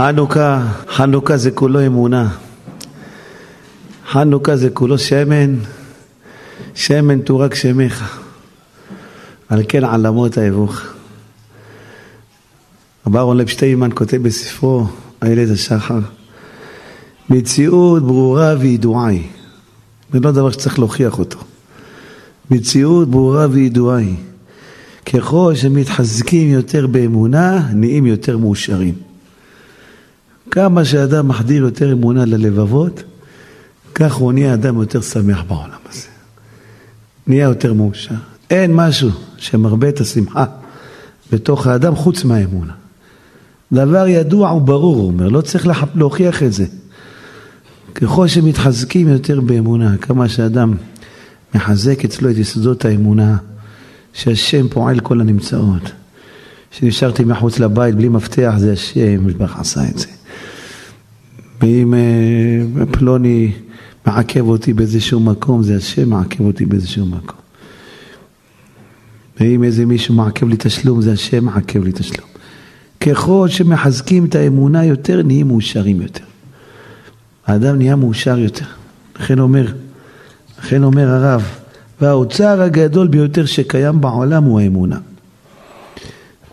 חנוכה, 0.00 0.66
חנוכה 0.88 1.36
זה 1.36 1.50
כולו 1.50 1.86
אמונה. 1.86 2.28
חנוכה 4.10 4.56
זה 4.56 4.70
כולו 4.70 4.98
שמן, 4.98 5.54
שמן 6.74 7.20
תורק 7.20 7.54
שמך. 7.54 8.20
על 9.48 9.62
כן 9.68 9.84
עלמות 9.84 10.38
האבוך. 10.38 10.82
רב 13.06 13.16
אהרון 13.16 13.36
לב 13.36 13.46
שטיימן 13.46 13.90
כותב 13.94 14.16
בספרו, 14.22 14.86
איילת 15.22 15.50
השחר, 15.50 15.98
מציאות 17.30 18.02
ברורה 18.02 18.54
וידועה 18.60 19.06
היא. 19.06 19.28
זה 20.12 20.20
לא 20.20 20.30
דבר 20.30 20.50
שצריך 20.50 20.78
להוכיח 20.78 21.18
אותו. 21.18 21.38
מציאות 22.50 23.10
ברורה 23.10 23.46
וידועה 23.50 23.96
היא. 23.96 24.16
ככל 25.06 25.54
שמתחזקים 25.54 26.48
יותר 26.48 26.86
באמונה, 26.86 27.68
נהיים 27.72 28.06
יותר 28.06 28.38
מאושרים. 28.38 29.09
כמה 30.50 30.84
שאדם 30.84 31.28
מחדיר 31.28 31.62
יותר 31.62 31.92
אמונה 31.92 32.24
ללבבות, 32.24 33.02
כך 33.94 34.14
הוא 34.14 34.32
נהיה 34.32 34.54
אדם 34.54 34.80
יותר 34.80 35.00
שמח 35.00 35.42
בעולם 35.48 35.78
הזה. 35.90 36.06
נהיה 37.26 37.44
יותר 37.44 37.74
מאושר. 37.74 38.14
אין 38.50 38.74
משהו 38.74 39.10
שמרבה 39.36 39.88
את 39.88 40.00
השמחה 40.00 40.44
בתוך 41.32 41.66
האדם 41.66 41.96
חוץ 41.96 42.24
מהאמונה. 42.24 42.72
דבר 43.72 44.06
ידוע 44.06 44.52
וברור, 44.52 44.96
הוא 44.96 45.06
אומר, 45.06 45.28
לא 45.28 45.40
צריך 45.40 45.68
להוכיח 45.94 46.42
את 46.42 46.52
זה. 46.52 46.66
ככל 47.94 48.28
שמתחזקים 48.28 49.08
יותר 49.08 49.40
באמונה, 49.40 49.96
כמה 49.96 50.28
שאדם 50.28 50.74
מחזק 51.54 52.04
אצלו 52.04 52.30
את 52.30 52.36
יסודות 52.36 52.84
האמונה, 52.84 53.36
שהשם 54.12 54.68
פועל 54.68 55.00
כל 55.00 55.20
הנמצאות. 55.20 55.92
שנשארתי 56.70 57.24
מחוץ 57.24 57.58
לבית 57.58 57.94
בלי 57.94 58.08
מפתח, 58.08 58.54
זה 58.58 58.72
השם, 58.72 59.26
משבח 59.26 59.58
עשה 59.58 59.88
את 59.88 59.98
זה. 59.98 60.06
ואם 61.60 61.94
אה, 61.94 62.86
פלוני 62.90 63.52
מעכב 64.06 64.48
אותי 64.48 64.72
באיזשהו 64.72 65.20
מקום, 65.20 65.62
זה 65.62 65.76
השם 65.76 66.10
מעכב 66.10 66.44
אותי 66.44 66.66
באיזשהו 66.66 67.06
מקום. 67.06 67.38
ואם 69.40 69.64
איזה 69.64 69.86
מישהו 69.86 70.14
מעכב 70.14 70.48
לי 70.48 70.56
תשלום, 70.58 71.02
זה 71.02 71.12
השם 71.12 71.44
מעכב 71.44 71.84
לי 71.84 71.92
תשלום. 71.92 72.28
ככל 73.00 73.48
שמחזקים 73.48 74.24
את 74.24 74.34
האמונה 74.34 74.84
יותר, 74.84 75.22
נהיים 75.22 75.48
מאושרים 75.48 76.00
יותר. 76.00 76.24
האדם 77.46 77.76
נהיה 77.76 77.96
מאושר 77.96 78.38
יותר. 78.38 78.64
לכן 79.20 79.38
אומר, 79.38 79.66
לכן 80.58 80.84
אומר 80.84 81.08
הרב, 81.08 81.42
והאוצר 82.00 82.62
הגדול 82.62 83.08
ביותר 83.08 83.46
שקיים 83.46 84.00
בעולם 84.00 84.44
הוא 84.44 84.60
האמונה. 84.60 84.98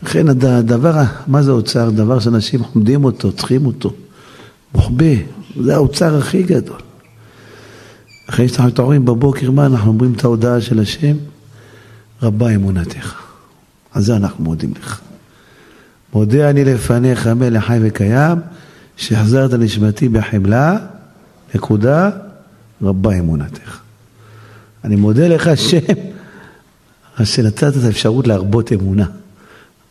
לכן 0.03 0.27
הדבר, 0.29 1.01
מה 1.27 1.43
זה 1.43 1.51
אוצר? 1.51 1.89
דבר 1.89 2.19
שאנשים 2.19 2.61
עומדים 2.73 3.03
אותו, 3.03 3.31
צריכים 3.31 3.65
אותו. 3.65 3.93
מוחבא, 4.75 5.15
זה 5.61 5.75
האוצר 5.75 6.17
הכי 6.17 6.43
גדול. 6.43 6.79
אחרי 8.29 8.47
שאנחנו 8.47 8.67
מתעוררים 8.67 9.05
בבוקר, 9.05 9.51
מה 9.51 9.65
אנחנו 9.65 9.91
אומרים 9.91 10.13
את 10.13 10.23
ההודעה 10.23 10.61
של 10.61 10.79
השם? 10.79 11.15
רבה 12.21 12.55
אמונתך. 12.55 13.15
על 13.91 14.01
זה 14.01 14.15
אנחנו 14.15 14.43
מודים 14.43 14.73
לך. 14.79 15.01
מודה 16.13 16.49
אני 16.49 16.65
לפניך 16.65 17.27
מלך 17.27 17.65
חי 17.65 17.79
וקיים, 17.81 18.37
שהחזרת 18.97 19.53
נשמתי 19.53 20.09
בחמלה, 20.09 20.77
נקודה, 21.55 22.09
רבה 22.81 23.19
אמונתך. 23.19 23.79
אני 24.83 24.95
מודה 24.95 25.27
לך 25.27 25.47
השם, 25.47 25.79
שנתת 27.23 27.77
את 27.77 27.83
האפשרות 27.83 28.27
להרבות 28.27 28.71
אמונה, 28.71 29.05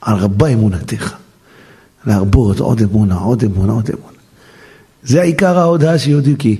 על 0.00 0.16
רבה 0.16 0.48
אמונתך. 0.48 1.14
להרבות 2.06 2.60
עוד 2.60 2.82
אמונה, 2.82 3.14
עוד 3.14 3.44
אמונה, 3.44 3.72
עוד 3.72 3.90
אמונה. 3.90 4.15
זה 5.06 5.22
עיקר 5.22 5.58
ההודעה 5.58 5.98
של 5.98 6.10
יהודי, 6.10 6.34
כי 6.38 6.56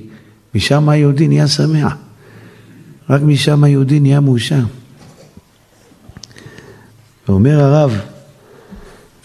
משם 0.55 0.89
היהודי 0.89 1.27
נהיה 1.27 1.47
שמח. 1.47 1.95
רק 3.09 3.21
משם 3.21 3.63
היהודי 3.63 3.99
נהיה 3.99 4.19
מאושר. 4.19 4.63
ואומר 7.27 7.59
הרב, 7.59 7.99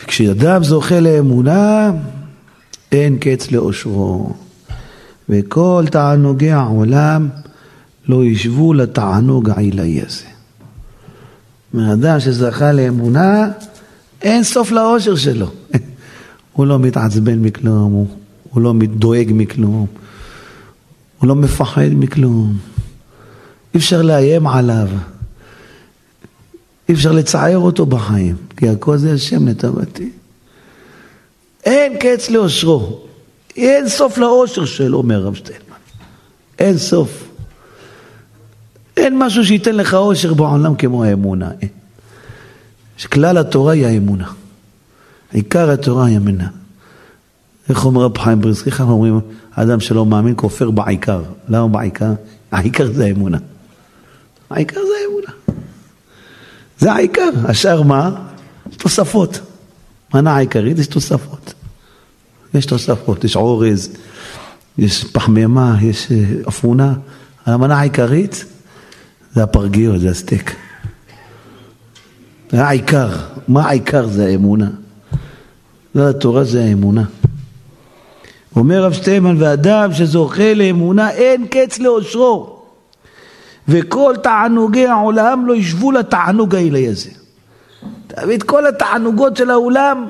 כשאדם 0.06 0.64
זוכה 0.64 1.00
לאמונה, 1.00 1.90
אין 2.92 3.18
קץ 3.18 3.50
לאושרו. 3.50 4.32
וכל 5.28 5.84
תענוגי 5.90 6.50
העולם 6.50 7.28
לא 8.08 8.24
ישבו 8.24 8.74
לתענוג 8.74 9.50
העילאי 9.50 10.00
הזה. 10.06 10.24
מאדם 11.74 12.20
שזכה 12.20 12.72
לאמונה, 12.72 13.48
אין 14.22 14.44
סוף 14.44 14.70
לאושר 14.70 15.16
שלו. 15.16 15.46
הוא 16.52 16.66
לא 16.66 16.78
מתעצבן 16.78 17.38
מכלום, 17.38 17.92
הוא, 17.92 18.06
הוא 18.52 18.62
לא 18.62 18.72
דואג 18.94 19.30
מכלום, 19.34 19.86
הוא 21.18 21.28
לא 21.28 21.34
מפחד 21.34 21.88
מכלום. 21.92 22.58
אי 23.74 23.78
אפשר 23.78 24.02
לאיים 24.02 24.46
עליו. 24.46 24.88
אי 26.88 26.94
אפשר 26.94 27.12
לצער 27.12 27.58
אותו 27.58 27.86
בחיים, 27.86 28.36
כי 28.56 28.68
הכל 28.68 28.96
זה 28.96 29.12
השם 29.12 29.48
לטובתי. 29.48 30.10
אין 31.64 31.96
קץ 32.00 32.30
לאושרו, 32.30 33.00
אין 33.56 33.88
סוף 33.88 34.18
לאושר 34.18 34.64
שלו, 34.64 34.98
אומר 34.98 35.16
הרב 35.16 35.34
שטיינמן. 35.34 35.76
אין 36.58 36.78
סוף. 36.78 37.28
אין 38.96 39.18
משהו 39.18 39.44
שייתן 39.44 39.74
לך 39.74 39.94
אושר 39.94 40.34
בעולם 40.34 40.74
כמו 40.74 41.04
האמונה. 41.04 41.50
אין. 41.60 41.68
כלל 43.12 43.38
התורה 43.38 43.72
היא 43.72 43.86
האמונה. 43.86 44.32
עיקר 45.32 45.70
התורה 45.70 46.06
היא 46.06 46.16
אמונה. 46.16 46.48
איך 47.68 47.84
אומר 47.84 48.02
רב 48.02 48.18
חיים 48.18 48.40
ברסקי? 48.40 48.70
איך 48.70 48.80
אנחנו 48.80 48.94
אומרים, 48.94 49.20
האדם 49.54 49.80
שלא 49.80 50.06
מאמין 50.06 50.34
כופר 50.36 50.70
בעיקר. 50.70 51.22
למה 51.48 51.68
בעיקר? 51.68 52.12
העיקר 52.52 52.92
זה 52.92 53.04
האמונה. 53.04 53.38
העיקר 54.50 54.80
זה 54.80 54.94
האמונה. 55.02 55.62
זה 56.78 56.92
העיקר. 56.92 57.30
השאר 57.44 57.82
מה? 57.82 58.10
תוספות. 58.76 59.40
מנה 60.14 60.36
העיקרית 60.36 60.78
יש 60.78 60.86
תוספות. 60.86 61.54
יש 62.54 62.66
תוספות, 62.66 63.24
יש 63.24 63.36
אורז, 63.36 63.90
יש 64.78 65.04
פחמימה, 65.04 65.76
יש 65.82 66.12
אה, 66.12 66.24
אפונה. 66.48 66.94
המנה 67.46 67.78
העיקרית 67.78 68.44
זה 69.34 69.42
הפרגיות, 69.42 70.00
זה 70.00 70.10
הסטייק. 70.10 70.56
זה 72.50 72.64
העיקר. 72.64 73.10
מה 73.48 73.68
העיקר? 73.68 74.06
זה 74.06 74.26
האמונה. 74.26 74.70
זה 75.94 76.08
התורה, 76.08 76.44
זה 76.44 76.64
האמונה. 76.64 77.04
אומר 78.56 78.84
רב 78.84 78.92
שטיימן, 78.92 79.42
ואדם 79.42 79.92
שזוכה 79.94 80.54
לאמונה 80.54 81.10
אין 81.10 81.46
קץ 81.46 81.78
לאושרו. 81.78 82.58
וכל 83.68 84.14
תענוגי 84.22 84.86
העולם 84.86 85.46
לא 85.46 85.56
ישבו 85.56 85.92
לתענוג 85.92 86.54
העילאי 86.54 86.88
הזה. 86.88 87.10
תמיד 88.06 88.42
כל 88.42 88.66
התענוגות 88.66 89.36
של 89.36 89.50
העולם 89.50 90.06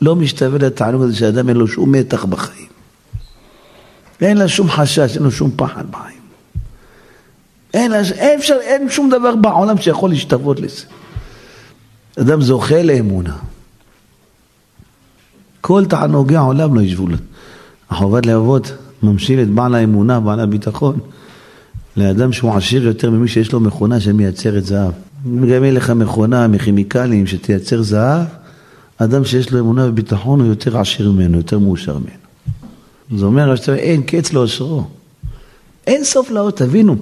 לא 0.00 0.16
משתווה 0.16 0.58
לתענוג 0.58 1.02
הזה 1.02 1.16
שאדם 1.16 1.48
אין 1.48 1.56
לו 1.56 1.68
שום 1.68 1.92
מתח 1.92 2.24
בחיים. 2.24 2.66
אין 4.20 4.36
לה 4.36 4.48
שום 4.48 4.70
חשש, 4.70 5.16
אין 5.16 5.22
לו 5.22 5.30
שום 5.30 5.50
פחד 5.56 5.90
בחיים. 5.90 6.20
אין, 7.74 7.90
לה, 7.90 8.00
אין, 8.18 8.38
אפשר, 8.38 8.56
אין 8.60 8.90
שום 8.90 9.10
דבר 9.10 9.36
בעולם 9.36 9.78
שיכול 9.78 10.10
להשתוות 10.10 10.60
לזה. 10.60 10.84
אדם 12.20 12.42
זוכה 12.42 12.82
לאמונה. 12.82 13.36
כל 15.60 15.84
תענוגי 15.88 16.36
העולם 16.36 16.74
לא 16.74 16.80
ישבו 16.80 17.06
לו. 17.06 17.16
החובת 17.90 18.26
לאבות 18.26 18.72
ממשיל 19.02 19.42
את 19.42 19.48
בעל 19.48 19.74
האמונה, 19.74 20.20
בעל 20.20 20.40
הביטחון. 20.40 20.98
לאדם 21.96 22.32
שהוא 22.32 22.54
עשיר 22.54 22.86
יותר 22.86 23.10
ממי 23.10 23.28
שיש 23.28 23.52
לו 23.52 23.60
מכונה 23.60 24.00
שמייצרת 24.00 24.64
זהב. 24.64 24.92
גם 25.24 25.64
אין 25.64 25.74
לך 25.74 25.90
מכונה 25.90 26.48
מכימיקלים 26.48 27.26
שתייצר 27.26 27.82
זהב, 27.82 28.26
אדם 28.98 29.24
שיש 29.24 29.52
לו 29.52 29.58
אמונה 29.58 29.86
וביטחון 29.88 30.40
הוא 30.40 30.48
יותר 30.48 30.78
עשיר 30.78 31.12
ממנו, 31.12 31.36
יותר 31.36 31.58
מאושר 31.58 31.98
ממנו. 31.98 33.18
זה 33.18 33.24
אומר 33.24 33.54
אין 33.68 34.02
קץ 34.02 34.32
לאושרו. 34.32 34.84
אין 35.86 36.04
סוף 36.04 36.30
לאור, 36.30 36.50
תבינו, 36.50 36.96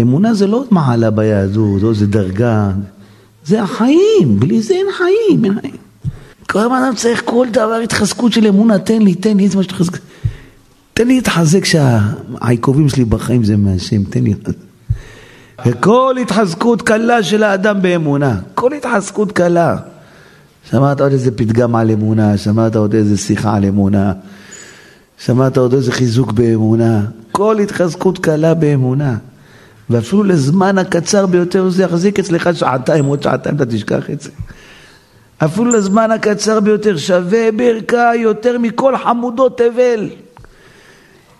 אמונה 0.00 0.34
זה 0.34 0.46
לא 0.46 0.64
מעלה 0.70 1.10
ביהדות, 1.10 1.82
או 1.82 1.94
זה 1.94 2.06
דרגה, 2.06 2.70
זה 3.44 3.62
החיים, 3.62 4.40
בלי 4.40 4.62
זה 4.62 4.74
אין 4.74 4.86
חיים, 4.96 5.44
אין 5.44 5.60
חיים. 5.60 5.83
כל 6.50 6.58
אדם 6.58 6.94
צריך 6.96 7.22
כל 7.24 7.46
דבר 7.50 7.74
התחזקות 7.74 8.32
של 8.32 8.46
אמונה, 8.46 8.78
תן 8.78 9.02
לי, 9.02 9.14
תן 9.14 9.36
לי, 9.36 9.44
איזה 9.44 9.62
שתחזק. 9.62 9.98
תן 10.94 11.08
לי 11.08 11.14
להתחזק 11.14 11.64
שהעיכובים 11.64 12.88
שלי 12.88 13.04
בחיים 13.04 13.44
זה 13.44 13.56
מהשם, 13.56 14.04
תן 14.04 14.24
לי. 14.24 14.34
וכל 15.66 16.16
התחזקות 16.22 16.82
קלה 16.82 17.22
של 17.22 17.42
האדם 17.42 17.82
באמונה, 17.82 18.38
כל 18.54 18.72
התחזקות 18.72 19.32
קלה. 19.32 19.76
שמעת 20.70 21.00
עוד 21.00 21.12
איזה 21.12 21.30
פתגם 21.30 21.76
על 21.76 21.90
אמונה, 21.90 22.38
שמעת 22.38 22.76
עוד 22.76 22.94
איזה 22.94 23.16
שיחה 23.16 23.56
על 23.56 23.64
אמונה, 23.64 24.12
שמעת 25.18 25.56
עוד 25.56 25.74
איזה 25.74 25.92
חיזוק 25.92 26.32
באמונה, 26.32 27.04
כל 27.32 27.58
התחזקות 27.58 28.18
קלה 28.18 28.54
באמונה. 28.54 29.16
ואפילו 29.90 30.24
לזמן 30.24 30.78
הקצר 30.78 31.26
ביותר 31.26 31.70
זה 31.70 31.82
יחזיק 31.82 32.18
אצלך 32.18 32.50
שעתיים, 32.54 33.04
עוד 33.04 33.22
שעתיים 33.22 33.56
אתה 33.56 33.66
תשכח 33.66 34.10
את 34.10 34.20
זה. 34.20 34.30
אפילו 35.38 35.64
לזמן 35.64 36.10
הקצר 36.10 36.60
ביותר, 36.60 36.96
שווה 36.96 37.52
ברכה 37.52 38.16
יותר 38.16 38.58
מכל 38.58 38.96
חמודות 38.96 39.58
תבל. 39.58 40.10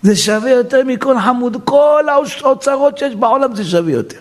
זה 0.05 0.17
שווה 0.17 0.51
יותר 0.51 0.85
מכל 0.87 1.21
חמוד, 1.21 1.57
כל 1.65 2.05
האוצרות 2.43 2.99
שיש 2.99 3.15
בעולם 3.15 3.55
זה 3.55 3.65
שווה 3.65 3.93
יותר. 3.93 4.19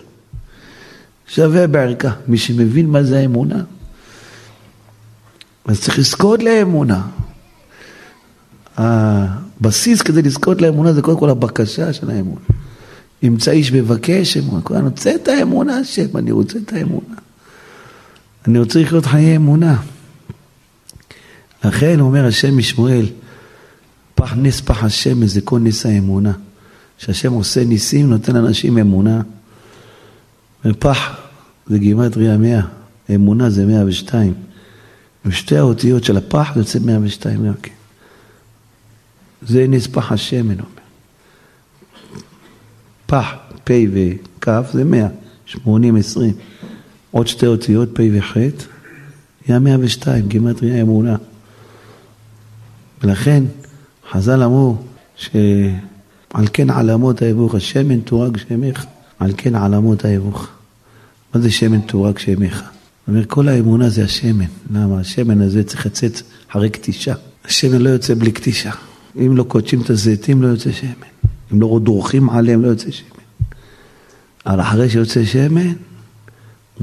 שווה 1.27 1.67
בערכה. 1.67 2.11
מי 2.27 2.37
שמבין 2.37 2.89
מה 2.89 3.03
זה 3.03 3.19
האמונה, 3.19 3.63
אז 5.65 5.81
צריך 5.81 5.99
לזכות 5.99 6.43
לאמונה. 6.43 7.01
הבסיס 8.77 10.01
כדי 10.01 10.21
לזכות 10.21 10.61
לאמונה 10.61 10.93
זה 10.93 11.01
קודם 11.01 11.19
כל 11.19 11.29
הבקשה 11.29 11.93
של 11.93 12.09
האמונה. 12.09 12.45
ימצא 13.21 13.51
איש 13.51 13.71
מבקש 13.71 14.37
אמונה, 14.37 14.61
אני 14.71 14.87
רוצה 14.87 15.15
את 15.15 15.27
האמונה 15.27 15.77
השם, 15.77 16.17
אני 16.17 16.31
רוצה 16.31 16.59
את 16.65 16.73
האמונה. 16.73 17.15
אני 18.47 18.59
רוצה 18.59 18.81
לחיות 18.81 19.05
חיי 19.05 19.35
אמונה. 19.35 19.81
לכן 21.63 21.99
אומר 21.99 22.25
השם 22.25 22.57
משמואל, 22.57 23.05
פח 24.15 24.33
נס 24.37 24.61
פח 24.61 24.83
השם 24.83 25.25
זה 25.25 25.41
כל 25.41 25.59
נס 25.59 25.85
האמונה. 25.85 26.31
שהשם 26.97 27.33
עושה 27.33 27.63
ניסים, 27.65 28.09
נותן 28.09 28.35
אנשים 28.35 28.77
אמונה. 28.77 29.21
ופח 30.65 31.17
זה 31.67 31.77
גימטריה 31.77 32.37
מאה, 32.37 32.61
אמונה 33.15 33.49
זה 33.49 33.65
מאה 33.65 33.85
ושתיים. 33.85 34.33
ושתי 35.25 35.57
האותיות 35.57 36.03
של 36.03 36.17
הפח 36.17 36.51
זה 36.53 36.59
יוצא 36.59 36.79
מאה 36.79 36.97
ושתיים 37.01 37.47
גם 37.47 37.53
כן. 37.53 37.71
זה 39.41 39.65
נס 39.69 39.87
פח 39.87 40.11
השם, 40.11 40.51
אני 40.51 40.59
אומר. 40.59 40.83
פח, 43.05 43.33
פ' 43.63 43.71
וכ' 43.93 44.47
זה 44.73 44.83
מאה, 44.83 45.07
שמונים, 45.45 45.95
עשרים. 45.95 46.33
עוד 47.13 47.27
שתי 47.27 47.47
אותיות, 47.47 47.89
פ' 47.93 48.01
וח', 48.13 48.37
מאה 49.49 49.75
ושתיים, 49.79 50.27
גימטריה 50.27 50.81
אמונה. 50.81 51.15
ולכן 53.03 53.43
חז"ל 54.11 54.43
אמרו 54.43 54.77
שעל 55.15 56.47
כן 56.53 56.69
עלמות 56.69 57.21
האבוך, 57.21 57.55
השמן 57.55 57.99
תורג 57.99 58.37
שמך, 58.37 58.85
על 59.19 59.31
כן 59.37 59.55
עלמות 59.55 60.05
האבוך. 60.05 60.47
מה 61.33 61.41
זה 61.41 61.51
שמן 61.51 61.81
תורג 61.81 62.17
שמך? 62.17 62.55
זאת 62.55 63.07
אומרת, 63.07 63.25
כל 63.25 63.47
האמונה 63.47 63.89
זה 63.89 64.03
השמן. 64.03 64.45
למה? 64.71 64.99
השמן 64.99 65.41
הזה 65.41 65.63
צריך 65.63 65.85
לצאת 65.85 66.21
אחרי 66.51 66.69
קטישה. 66.69 67.13
השמן 67.45 67.81
לא 67.81 67.89
יוצא 67.89 68.13
בלי 68.13 68.31
קטישה. 68.31 68.71
אם 69.17 69.37
לא 69.37 69.43
קודשים 69.43 69.81
את 69.81 69.89
הזיתים 69.89 70.41
לא 70.41 70.47
יוצא 70.47 70.71
שמן. 70.71 70.91
אם 71.53 71.61
לא 71.61 71.79
דורכים 71.83 72.29
עליהם 72.29 72.61
לא 72.61 72.67
יוצא 72.67 72.91
שמן. 72.91 73.23
אבל 74.45 74.61
אחרי 74.61 74.89
שיוצא 74.89 75.25
שמן, 75.25 75.73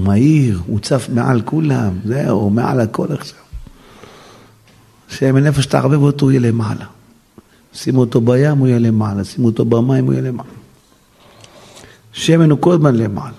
מהיר, 0.00 0.61
הוא 0.67 0.81
צף 0.81 1.08
מעל 1.14 1.41
כולם, 1.44 1.93
זהו, 2.05 2.50
מעל 2.50 2.81
הכל 2.81 3.06
עכשיו. 3.12 3.38
שמן 5.08 5.47
איפה 5.47 5.62
שתערבב 5.62 6.02
אותו 6.02 6.26
הוא 6.26 6.31
יהיה 6.31 6.41
למעלה. 6.41 6.85
שימו 7.73 8.00
אותו 8.00 8.20
בים 8.20 8.58
הוא 8.58 8.67
יהיה 8.67 8.79
למעלה, 8.79 9.25
שימו 9.25 9.47
אותו 9.47 9.64
במים 9.64 10.05
הוא 10.05 10.12
יהיה 10.12 10.23
למעלה. 10.23 10.50
שמן 12.12 12.50
הוא 12.50 12.58
כל 12.61 12.73
הזמן 12.73 12.94
למעלה. 12.94 13.32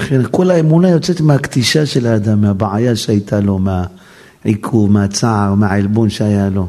לכן 0.00 0.20
כל 0.30 0.50
האמונה 0.50 0.88
יוצאת 0.88 1.20
מהקטישה 1.20 1.86
של 1.86 2.06
האדם, 2.06 2.40
מהבעיה 2.40 2.96
שהייתה 2.96 3.40
לו, 3.40 3.58
מהעיכוב, 3.58 4.92
מהצער, 4.92 5.54
מהעלבון 5.54 6.10
שהיה 6.10 6.48
לו. 6.48 6.68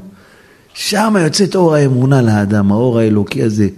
שם 0.74 1.16
יוצאת 1.24 1.56
אור 1.56 1.75
האמונה 1.75 2.22
לאדם, 2.22 2.72
האור 2.72 3.00
האלוקי 3.00 3.44
הזה, 3.44 3.69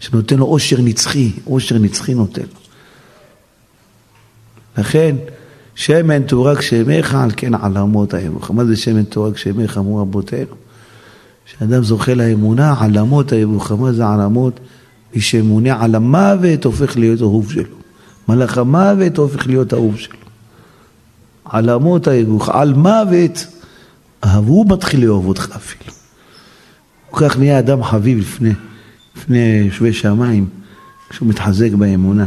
שנותן 0.00 0.36
לו 0.36 0.46
אושר 0.46 0.80
נצחי, 0.80 1.32
אושר 1.46 1.78
נצחי 1.78 2.14
נותן 2.14 2.42
לו. 2.42 2.59
לכן, 4.80 5.16
שמן 5.74 6.22
תורק 6.22 6.60
שמך, 6.60 7.14
על 7.14 7.30
כן 7.36 7.54
עלמות 7.54 8.14
האמוך. 8.14 8.50
מה 8.50 8.64
זה 8.64 8.76
שמן 8.76 9.02
תורק 9.02 9.36
שמך, 9.36 9.78
אמרו 9.78 9.96
רבותינו? 9.96 10.54
כשאדם 11.46 11.82
זוכה 11.82 12.14
לאמונה, 12.14 12.74
עלמות 12.80 13.32
האמוך. 13.32 13.72
מה 13.72 13.92
זה 13.92 14.06
עלמות? 14.06 14.60
מי 15.14 15.20
שמונה 15.20 15.82
על 15.84 15.94
המוות 15.94 16.64
הופך 16.64 16.96
להיות 16.96 17.20
אהוב 17.20 17.52
שלו. 17.52 17.76
מלאך 18.28 18.58
המוות 18.58 19.16
הופך 19.16 19.46
להיות 19.46 19.74
אהוב 19.74 19.96
שלו. 19.96 20.16
עלמות 21.44 22.06
האמוך, 22.06 22.48
על 22.48 22.74
מוות, 22.74 23.46
הוא 24.34 24.66
מתחיל 24.68 25.04
לאהוב 25.04 25.26
אותך 25.26 25.48
אפילו. 25.56 25.92
כך 27.12 27.38
נהיה 27.38 27.58
אדם 27.58 27.84
חביב 27.84 28.18
לפני, 28.18 28.52
לפני 29.16 29.62
יושבי 29.66 29.92
שמיים, 29.92 30.48
כשהוא 31.10 31.28
מתחזק 31.28 31.70
באמונה. 31.72 32.26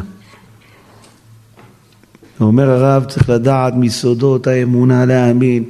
אומר 2.41 2.69
הרב, 2.69 3.03
צריך 3.03 3.29
לדעת 3.29 3.73
מיסודות 3.73 4.47
האמונה 4.47 5.05
להאמין 5.05 5.63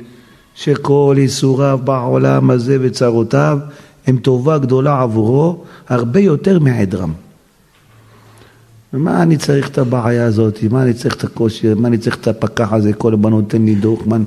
שכל 0.55 1.15
ייסוריו 1.17 1.79
בעולם 1.83 2.49
הזה 2.49 2.77
וצרותיו 2.81 3.57
הם 4.07 4.17
טובה 4.17 4.57
גדולה 4.57 5.01
עבורו 5.01 5.63
הרבה 5.89 6.19
יותר 6.19 6.59
מעדרם. 6.59 7.13
מה 8.93 9.23
אני 9.23 9.37
צריך 9.37 9.69
את 9.69 9.77
הבעיה 9.77 10.25
הזאת? 10.25 10.63
מה 10.71 10.83
אני 10.83 10.93
צריך 10.93 11.15
את 11.15 11.23
הקושי? 11.23 11.73
מה 11.73 11.87
אני 11.87 11.97
צריך 11.97 12.15
את 12.15 12.27
הפקח 12.27 12.73
הזה? 12.73 12.93
כל 12.93 13.13
הזמן 13.13 13.29
נותן 13.29 13.65
לי 13.65 13.75
דוח? 13.75 13.99
מה, 14.05 14.17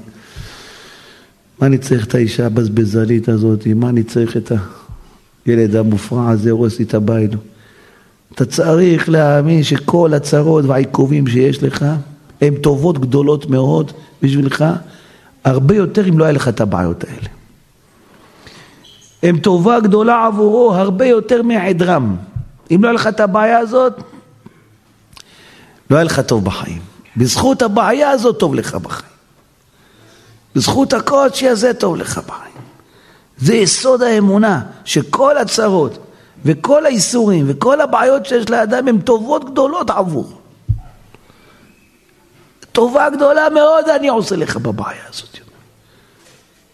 מה 1.61 1.67
אני 1.67 1.79
צריך 1.79 2.07
את 2.07 2.15
האישה 2.15 2.47
הבזבזנית 2.47 3.29
הזאת? 3.29 3.67
מה 3.67 3.89
אני 3.89 4.03
צריך 4.03 4.37
את 4.37 4.53
הילד 5.47 5.77
המופרע 5.77 6.31
הזה 6.31 6.51
הורס 6.51 6.79
לי 6.79 6.85
את 6.85 6.95
הבית? 6.95 7.31
אתה 8.35 8.45
צריך 8.45 9.09
להאמין 9.09 9.63
שכל 9.63 10.15
הצרות 10.15 10.65
והעיכובים 10.65 11.27
שיש 11.27 11.63
לך 11.63 11.85
הן 12.41 12.57
טובות 12.57 12.99
גדולות 12.99 13.51
מאוד 13.51 13.93
בשבילך, 14.23 14.65
הרבה 15.45 15.75
יותר 15.75 16.09
אם 16.09 16.19
לא 16.19 16.25
היה 16.25 16.33
לך 16.33 16.49
את 16.49 16.61
הבעיות 16.61 17.05
האלה. 17.05 17.29
הן 19.23 19.39
טובה 19.39 19.81
גדולה 19.81 20.27
עבורו 20.27 20.75
הרבה 20.75 21.07
יותר 21.07 21.43
מעדרם. 21.43 22.17
אם 22.71 22.83
לא 22.83 22.89
היה 22.89 22.95
לך 22.95 23.07
את 23.07 23.21
הבעיה 23.21 23.59
הזאת, 23.59 23.93
לא 25.91 25.97
היה 25.97 26.05
לך 26.05 26.21
טוב 26.21 26.45
בחיים. 26.45 26.81
בזכות 27.17 27.63
הבעיה 27.63 28.11
הזאת 28.11 28.39
טוב 28.39 28.55
לך 28.55 28.75
בחיים. 28.75 29.11
בזכות 30.55 30.93
הקודשי 30.93 31.49
הזה 31.49 31.75
טוב 31.75 31.97
לך 31.97 32.21
בחיים. 32.27 32.57
זה 33.39 33.55
יסוד 33.55 34.03
האמונה, 34.03 34.61
שכל 34.85 35.39
הצרות 35.39 35.99
וכל 36.45 36.87
האיסורים 36.87 37.45
וכל 37.49 37.81
הבעיות 37.81 38.27
שיש 38.27 38.51
לאדם 38.51 38.89
הן 38.89 39.01
טובות 39.01 39.51
גדולות 39.51 39.91
עבור. 39.91 40.41
טובה 42.77 43.11
גדולה 43.11 43.51
מאוד 43.55 43.89
אני 43.89 44.09
עושה 44.09 44.37
לך 44.37 44.57
בבעיה 44.57 45.03
הזאת. 45.09 45.39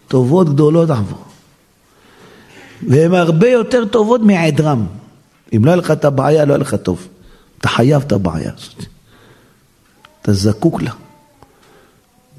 טובות 0.07 0.49
גדולות 0.49 0.89
עבור. 0.89 1.25
והן 2.87 3.13
הרבה 3.13 3.49
יותר 3.49 3.85
טובות 3.85 4.21
מעדרם. 4.21 4.85
אם 5.55 5.65
לא 5.65 5.71
היה 5.71 5.75
לך 5.75 5.91
את 5.91 6.05
הבעיה, 6.05 6.45
לא 6.45 6.53
היה 6.53 6.57
לך 6.57 6.75
טוב. 6.75 7.07
אתה 7.59 7.67
חייב 7.67 8.01
את 8.01 8.11
הבעיה 8.11 8.51
הזאת. 8.57 8.85
אתה 10.21 10.33
זקוק 10.33 10.81
לה. 10.81 10.91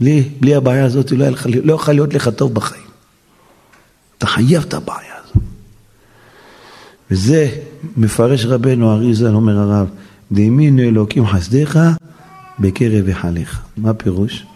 בלי, 0.01 0.29
בלי 0.41 0.55
הבעיה 0.55 0.85
הזאת 0.85 1.11
לא, 1.11 1.29
לך, 1.29 1.47
לא 1.65 1.75
יכול 1.75 1.95
להיות 1.95 2.15
לך 2.15 2.29
טוב 2.29 2.55
בחיים. 2.55 2.87
אתה 4.19 4.27
חייב 4.27 4.63
את 4.69 4.75
הבעיה 4.75 5.15
הזאת. 5.25 5.43
וזה 7.11 7.49
מפרש 7.97 8.45
רבנו 8.45 8.93
אריזה, 8.93 9.31
אומר 9.31 9.59
הרב, 9.59 9.89
דאמינו 10.33 10.83
אלוקים 10.83 11.27
חסדיך 11.27 11.79
בקרב 12.59 13.07
היכליך. 13.07 13.61
מה 13.77 13.91
הפירוש? 13.91 14.47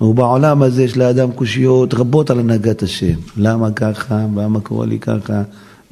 ובעולם 0.00 0.62
הזה 0.62 0.82
יש 0.82 0.96
לאדם 0.96 1.32
קושיות 1.32 1.94
רבות 1.94 2.30
על 2.30 2.38
הנהגת 2.38 2.82
השם. 2.82 3.14
למה 3.36 3.70
ככה? 3.70 4.26
למה 4.36 4.60
קורה 4.60 4.86
לי 4.86 4.98
ככה? 4.98 5.42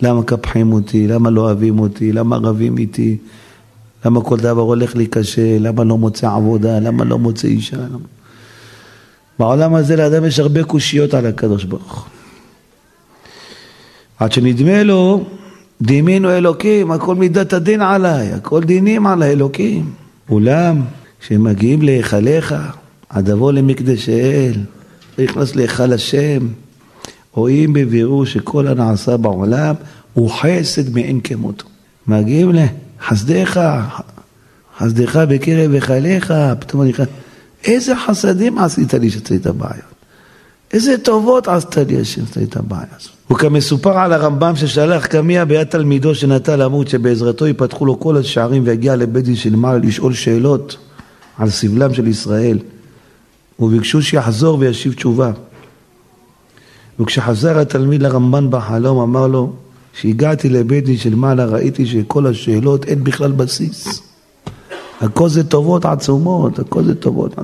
למה 0.03 0.23
קפחים 0.23 0.73
אותי? 0.73 1.07
למה 1.09 1.31
לא 1.31 1.41
אוהבים 1.41 1.79
אותי? 1.79 2.13
למה 2.13 2.37
רבים 2.37 2.79
איתי? 2.79 3.17
למה 4.05 4.21
כל 4.21 4.37
דבר 4.37 4.63
הולך 4.63 4.97
לי 4.97 5.07
קשה? 5.07 5.59
למה 5.59 5.85
לא 5.85 5.99
מוצא 5.99 6.31
עבודה? 6.31 6.81
למה 6.81 7.05
לא 7.05 7.19
מוצא 7.19 7.49
אישה? 7.49 7.77
בעולם 9.39 9.75
הזה 9.75 9.97
לאדם 9.97 10.25
יש 10.25 10.39
הרבה 10.39 10.65
קושיות 10.65 11.15
על 11.15 11.27
הקדוש 11.27 11.65
ברוך 11.65 11.95
הוא. 11.95 12.05
עד 14.19 14.33
שנדמה 14.33 14.83
לו, 14.83 15.25
דימינו 15.83 16.31
אלוקים, 16.31 16.91
הכל 16.91 17.15
מידת 17.15 17.53
הדין 17.53 17.83
עליי, 17.83 18.33
הכל 18.33 18.65
דינים 18.65 19.07
על 19.07 19.23
האלוקים. 19.23 19.91
אולם, 20.31 20.83
כשהם 21.21 21.45
מגיעים 21.45 21.83
להיכליך, 21.83 22.55
עד 23.09 23.31
אבוא 23.31 23.53
למקדש 23.53 24.09
אל, 24.09 24.53
נכנס 25.19 25.55
להיכל 25.55 25.93
השם, 25.93 26.49
רואים 27.33 27.73
בבירור 27.73 28.27
שכל 28.27 28.67
הנעשה 28.67 29.17
בעולם 29.17 29.75
הוא 30.15 30.31
חסד 30.31 30.95
מאין 30.95 31.21
כמותו. 31.21 31.65
מגיעים 32.07 32.53
לחסדיך, 32.53 33.61
חסדיך 34.79 35.17
בקרב 35.29 35.73
היכליך, 35.73 36.35
פתאום 36.61 36.83
אני 36.83 36.91
נכנס, 36.91 37.09
איזה 37.65 37.97
חסדים 37.97 38.59
עשית 38.59 38.95
לי 38.95 39.11
שצאת 39.11 39.47
בעיות? 39.47 39.99
איזה 40.73 40.99
טובות 40.99 41.49
עשתה 41.49 41.83
לי 41.83 42.01
השם 42.01 42.27
שצאת 42.27 42.57
הבעיה 42.57 42.83
הזאת? 43.01 43.13
וכמסופר 43.31 43.99
על 43.99 44.13
הרמב"ם 44.13 44.57
ששלח 44.57 45.07
קמיה 45.07 45.45
ביד 45.45 45.67
תלמידו 45.67 46.15
שנטה 46.15 46.57
למות 46.57 46.89
שבעזרתו 46.89 47.47
ייפתחו 47.47 47.87
לו 47.87 48.01
כל 48.01 48.17
השערים 48.17 48.63
ויגיע 48.67 48.97
לבית 48.97 49.25
דין 49.25 49.37
של 49.37 49.57
מעלה 49.57 49.79
לשאול 49.79 50.15
שאלות 50.15 50.77
על 51.39 51.51
סבלם 51.51 51.95
של 51.95 52.07
ישראל. 52.07 52.59
וביקשו 53.61 54.03
שיחזור 54.03 54.59
וישיב 54.59 54.93
תשובה. 54.93 55.33
וכשחזר 57.01 57.59
התלמיד 57.59 58.03
לרמב"ן 58.03 58.51
בחלום, 58.51 58.99
אמר 58.99 59.27
לו, 59.27 59.53
כשהגעתי 59.93 60.49
לבית 60.49 60.85
דין 60.85 60.97
של 60.97 61.15
מעלה 61.15 61.45
ראיתי 61.45 61.87
שכל 61.87 62.27
השאלות 62.27 62.85
אין 62.85 63.05
בכלל 63.05 63.33
בסיס. 63.33 64.03
הכל 65.01 65.29
זה 65.29 65.45
טובות 65.45 65.85
עצומות, 65.85 66.59
הכל 66.59 66.85
זה 66.85 66.95
טובות. 66.95 67.35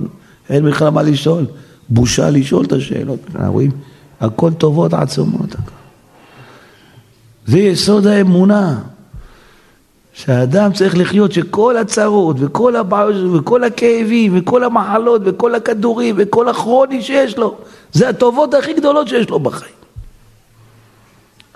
אין 0.49 0.71
בכלל 0.71 0.91
מה 0.91 1.03
לשאול. 1.03 1.47
בושה 1.89 2.31
לשאול 2.31 2.65
את 2.65 2.73
השאלות. 2.73 3.21
רואים? 3.47 3.71
הכל 4.21 4.53
טובות 4.53 4.95
עצומות. 4.95 5.55
זה 7.47 7.59
יסוד 7.59 8.07
האמונה. 8.07 8.81
שהאדם 10.15 10.73
צריך 10.73 10.97
לחיות 10.97 11.33
שכל 11.33 11.77
הצרות 11.77 12.37
וכל 12.41 12.77
הבעיות 12.77 13.15
וכל 13.35 13.65
הכאבים 13.65 14.39
וכל 14.39 14.65
המחלות 14.65 15.23
וכל 15.25 15.55
הכדורים 15.55 16.15
וכל 16.19 16.49
הכרוני 16.49 17.03
שיש 17.03 17.37
לו 17.37 17.57
זה 17.93 18.09
הטובות 18.09 18.55
הכי 18.55 18.75
גדולות 18.75 19.09
שיש 19.09 19.29
לו 19.29 19.41
בחיים. 19.41 19.75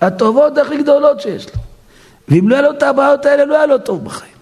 הטובות 0.00 0.58
הכי 0.58 0.82
גדולות 0.82 1.20
שיש 1.20 1.46
לו. 1.46 1.60
ואם 2.28 2.48
לא 2.48 2.54
היה 2.54 2.62
לו 2.62 2.70
את 2.70 2.82
הבעיות 2.82 3.26
האלה 3.26 3.44
לא 3.44 3.56
היה 3.56 3.66
לו 3.66 3.78
טוב 3.78 4.04
בחיים. 4.04 4.32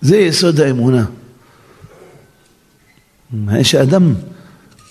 זה 0.00 0.16
יסוד 0.16 0.60
האמונה. 0.60 1.04
שאדם 3.62 4.14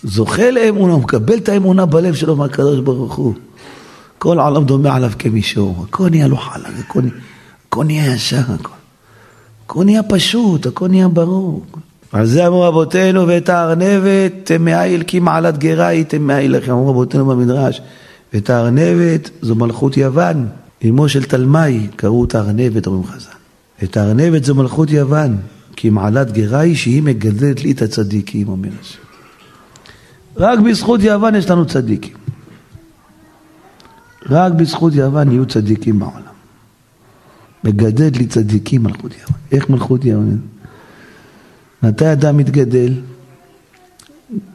זוכה 0.02 0.50
לאמונה, 0.50 0.92
הוא 0.92 1.02
מקבל 1.02 1.38
את 1.38 1.48
האמונה 1.48 1.86
בלב 1.86 2.14
שלו 2.14 2.36
מהקדוש 2.36 2.80
ברוך 2.80 3.14
הוא. 3.14 3.34
כל 4.18 4.38
העולם 4.38 4.64
דומה 4.64 4.94
עליו 4.94 5.10
כמישור, 5.18 5.86
הכל 5.88 6.08
נהיה 6.10 6.28
לו 6.28 6.36
חלק, 6.36 6.66
הכל, 6.78 7.02
הכל 7.68 7.84
נהיה 7.84 8.14
ישר, 8.14 8.42
הכל. 8.54 8.74
הכל 9.66 9.84
נהיה 9.84 10.02
פשוט, 10.02 10.66
הכל 10.66 10.88
נהיה 10.88 11.08
ברור. 11.08 11.64
על 12.12 12.26
זה 12.26 12.46
אמרו 12.46 12.60
רבותינו, 12.60 13.26
ואת 13.28 13.48
הארנבת 13.48 14.32
תמאיל 14.44 15.02
כי 15.02 15.20
מעלת 15.20 15.58
גרה 15.58 15.86
היא 15.86 16.04
תמאיל 16.04 16.56
לכם, 16.56 16.72
אמרו 16.72 16.90
רבותינו 16.90 17.26
במדרש, 17.26 17.80
ואת 18.32 18.50
הארנבת 18.50 19.30
זו 19.42 19.54
מלכות 19.54 19.96
יוון, 19.96 20.46
אמו 20.88 21.08
של 21.08 21.24
תלמי, 21.24 21.86
קראו 21.96 22.20
אותה 22.20 22.40
ארנבת, 22.40 22.86
אומרים 22.86 23.06
חז"ל. 23.06 23.84
את 23.84 23.96
הארנבת 23.96 24.44
זו 24.44 24.54
מלכות 24.54 24.90
יוון, 24.90 25.36
כי 25.76 25.90
מעלת 25.90 26.32
גרה 26.32 26.60
היא 26.60 26.76
שהיא 26.76 27.02
מגדלת 27.02 27.64
לי 27.64 27.72
את 27.72 27.82
הצדיקים, 27.82 28.48
אומר 28.48 28.68
השם. 28.80 28.98
רק 30.36 30.58
בזכות 30.58 31.00
יוון 31.02 31.34
יש 31.34 31.50
לנו 31.50 31.66
צדיקים. 31.66 32.23
רק 34.30 34.52
בזכות 34.52 34.94
יוון 34.94 35.30
יהיו 35.32 35.46
צדיקים 35.46 35.98
בעולם. 35.98 36.34
מגדל 37.64 38.10
לי 38.18 38.26
צדיקים 38.26 38.82
מלכות 38.82 39.12
יוון. 39.12 39.36
איך 39.52 39.70
מלכות 39.70 40.04
יוון? 40.04 40.38
מתי 41.82 42.12
אדם 42.12 42.36
מתגדל? 42.36 42.92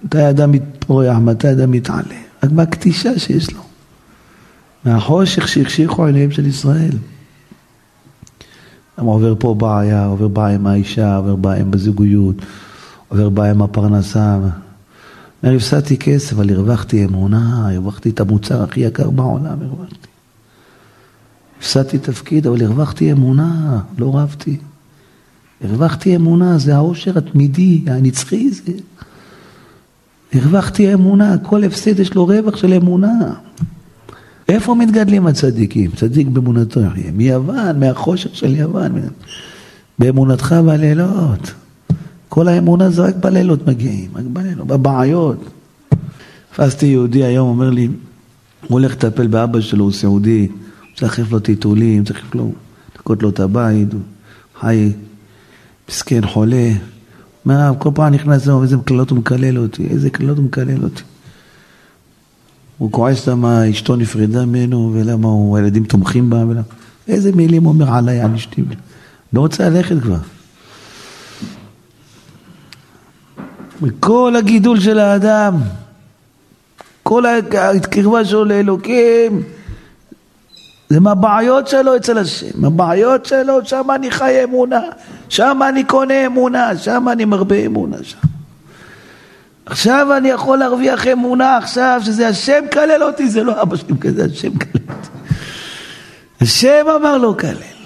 מתי 0.04 0.30
אדם 0.30 0.52
מתפורח? 0.52 1.18
מתי 1.18 1.52
אדם 1.52 1.72
מתעלה? 1.72 2.20
רק 2.44 2.52
מהקטישה 2.52 3.20
שיש 3.20 3.54
לו. 3.54 3.62
מהחושך 4.86 5.48
שהחשיכו 5.48 6.06
עיניהם 6.06 6.32
של 6.32 6.46
ישראל. 6.46 6.92
הוא 8.96 9.14
עובר 9.14 9.36
פה 9.40 9.54
בעיה, 9.54 10.06
עובר 10.06 10.28
בעיה 10.28 10.56
עם 10.56 10.68
האישה, 10.68 11.16
עובר 11.16 11.36
בעיה 11.36 11.62
עם 11.62 11.72
הזוגיות, 11.74 12.36
עובר 13.08 13.30
בעיה 13.30 13.52
עם 13.52 13.62
הפרנסה. 13.62 14.38
אומר, 15.44 15.56
הפסדתי 15.56 15.98
כסף, 15.98 16.34
אבל 16.34 16.50
הרווחתי 16.50 17.06
אמונה, 17.06 17.70
הרווחתי 17.70 18.10
את 18.10 18.20
המוצר 18.20 18.64
הכי 18.64 18.80
יקר 18.80 19.10
בעולם, 19.10 19.58
הרווחתי. 19.62 20.08
הפסדתי 21.60 21.98
תפקיד, 21.98 22.48
אבל 22.48 22.64
הרווחתי 22.64 23.12
אמונה, 23.12 23.80
לא 23.98 24.18
רבתי. 24.18 24.58
הרווחתי 25.64 26.16
אמונה, 26.16 26.58
זה 26.58 26.76
העושר 26.76 27.18
התמידי, 27.18 27.82
הנצחי 27.88 28.50
זה. 28.52 28.72
הרווחתי 30.34 30.94
אמונה, 30.94 31.38
כל 31.38 31.64
הפסד 31.64 32.00
יש 32.00 32.14
לו 32.14 32.26
רווח 32.26 32.58
של 32.58 32.74
אמונה. 32.74 33.34
איפה 34.50 34.76
מתגדלים 34.76 35.28
הצדיקים? 35.28 35.92
צדיק 35.92 36.28
באמונתו. 36.28 36.80
מיוון, 37.14 37.80
מהחושך 37.80 38.36
של 38.36 38.56
יוון. 38.56 38.92
באמונתך 40.00 40.56
בלילות. 40.66 41.54
כל 42.30 42.48
האמונה 42.48 42.90
זה 42.90 43.02
רק 43.02 43.16
בלילות 43.16 43.68
מגיעים, 43.68 44.12
רק 44.16 44.24
בלילות, 44.34 44.68
בבעיות. 44.68 45.50
תפסתי 46.52 46.86
יהודי 46.86 47.24
היום, 47.24 47.50
אומר 47.50 47.70
לי, 47.70 47.86
הוא 47.86 48.80
הולך 48.80 48.92
לטפל 48.92 49.28
באבא 49.28 49.62
שלו, 49.62 49.84
הוא 49.84 49.92
סיעודי, 49.92 50.48
צריך 50.96 51.04
להחליף 51.04 51.32
לו 51.32 51.40
טיטולים, 51.40 52.04
צריך 52.04 52.36
לו, 52.36 52.52
לנקות 52.96 53.24
לו 53.24 53.30
את 53.30 53.40
הבית, 53.40 53.94
הוא 53.94 54.02
חי, 54.60 54.92
מסכן, 55.90 56.28
חולה. 56.28 56.72
אומר, 57.46 57.72
כל 57.78 57.90
פעם 57.96 58.14
נכנס 58.14 58.42
לזה, 58.42 58.52
איזה 58.64 58.76
קללות 58.86 59.10
הוא 59.10 59.18
מקלל 59.18 59.60
אותי, 59.60 59.88
איזה 59.88 60.10
קללות 60.10 60.38
הוא 60.38 60.46
מקלל 60.46 60.84
אותי. 60.84 61.04
הוא 62.78 62.92
כועס 62.92 63.28
למה 63.28 63.70
אשתו 63.70 63.96
נפרדה 63.96 64.46
ממנו, 64.46 64.92
ולמה 64.94 65.28
הוא, 65.28 65.58
הילדים 65.58 65.84
תומכים 65.84 66.30
בה, 66.30 66.38
ולמה... 66.38 66.62
איזה 67.08 67.32
מילים 67.32 67.64
הוא 67.64 67.74
אומר 67.74 67.94
עליי, 67.94 68.22
על 68.22 68.34
אשתי. 68.34 68.64
לא 69.34 69.42
רוצה 69.42 69.70
ללכת 69.70 69.96
כבר. 70.02 70.18
וכל 73.82 74.34
הגידול 74.38 74.80
של 74.80 75.00
האדם, 75.00 75.58
כל 77.04 77.24
הקרבה 77.26 78.26
שלו 78.26 78.46
לאלוקים, 78.46 79.44
זה 80.90 81.00
מהבעיות 81.00 81.68
שלו 81.68 81.96
אצל 81.96 82.18
השם, 82.18 82.66
הבעיות 82.66 83.26
שלו, 83.26 83.66
שם 83.66 83.92
אני 83.96 84.12
חי 84.12 84.44
אמונה, 84.44 84.82
שם 85.30 85.60
אני 85.70 85.84
קונה 85.84 86.26
אמונה, 86.26 86.78
שם 86.78 87.08
אני 87.12 87.26
מרבה 87.26 87.56
אמונה 87.66 87.98
שם. 88.04 88.18
עכשיו 89.66 90.18
אני 90.18 90.30
יכול 90.30 90.58
להרוויח 90.58 91.08
אמונה 91.08 91.58
עכשיו 91.58 92.02
שזה 92.06 92.28
השם 92.28 92.64
כלל 92.74 93.04
אותי, 93.04 93.30
זה 93.30 93.44
לא 93.44 93.62
אבא 93.62 93.76
שלי 93.76 93.98
כזה, 94.02 94.26
השם 94.26 94.58
כלל 94.58 94.82
אותי. 94.90 95.10
השם 96.42 96.86
אמר 97.00 97.18
לו 97.18 97.38
כלל. 97.38 97.79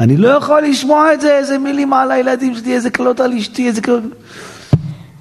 אני 0.00 0.16
לא 0.16 0.28
יכול 0.28 0.62
לשמוע 0.62 1.14
את 1.14 1.20
זה, 1.20 1.38
איזה 1.38 1.58
מילים 1.58 1.92
על 1.92 2.10
הילדים 2.10 2.54
שלי, 2.54 2.74
איזה 2.74 2.90
קללות 2.90 3.20
על 3.20 3.32
אשתי, 3.32 3.68
איזה 3.68 3.80
קללות... 3.80 4.02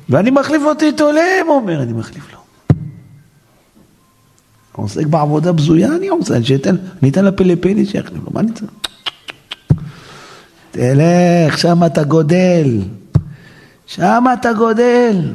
ואני 0.09 0.31
מחליף 0.31 0.61
אותי 0.65 0.85
איתו 0.85 1.11
להם, 1.11 1.47
אומר, 1.49 1.83
אני 1.83 1.93
מחליף 1.93 2.33
לו. 2.33 2.39
עוסק 4.71 5.05
בעבודה 5.05 5.51
בזויה, 5.51 5.87
אני 5.95 6.09
רוצה, 6.09 6.43
שייתן, 6.43 6.75
אני 7.01 7.09
אתן 7.09 7.25
לפלאפיני 7.25 7.85
שיחליף 7.85 8.23
לו, 8.23 8.31
מה 8.31 8.39
אני 8.39 8.51
צריך? 8.51 8.71
תלך, 10.71 11.57
שם 11.57 11.83
אתה 11.85 12.03
גודל. 12.03 12.79
שם 13.87 14.25
אתה 14.33 14.53
גודל. 14.53 15.33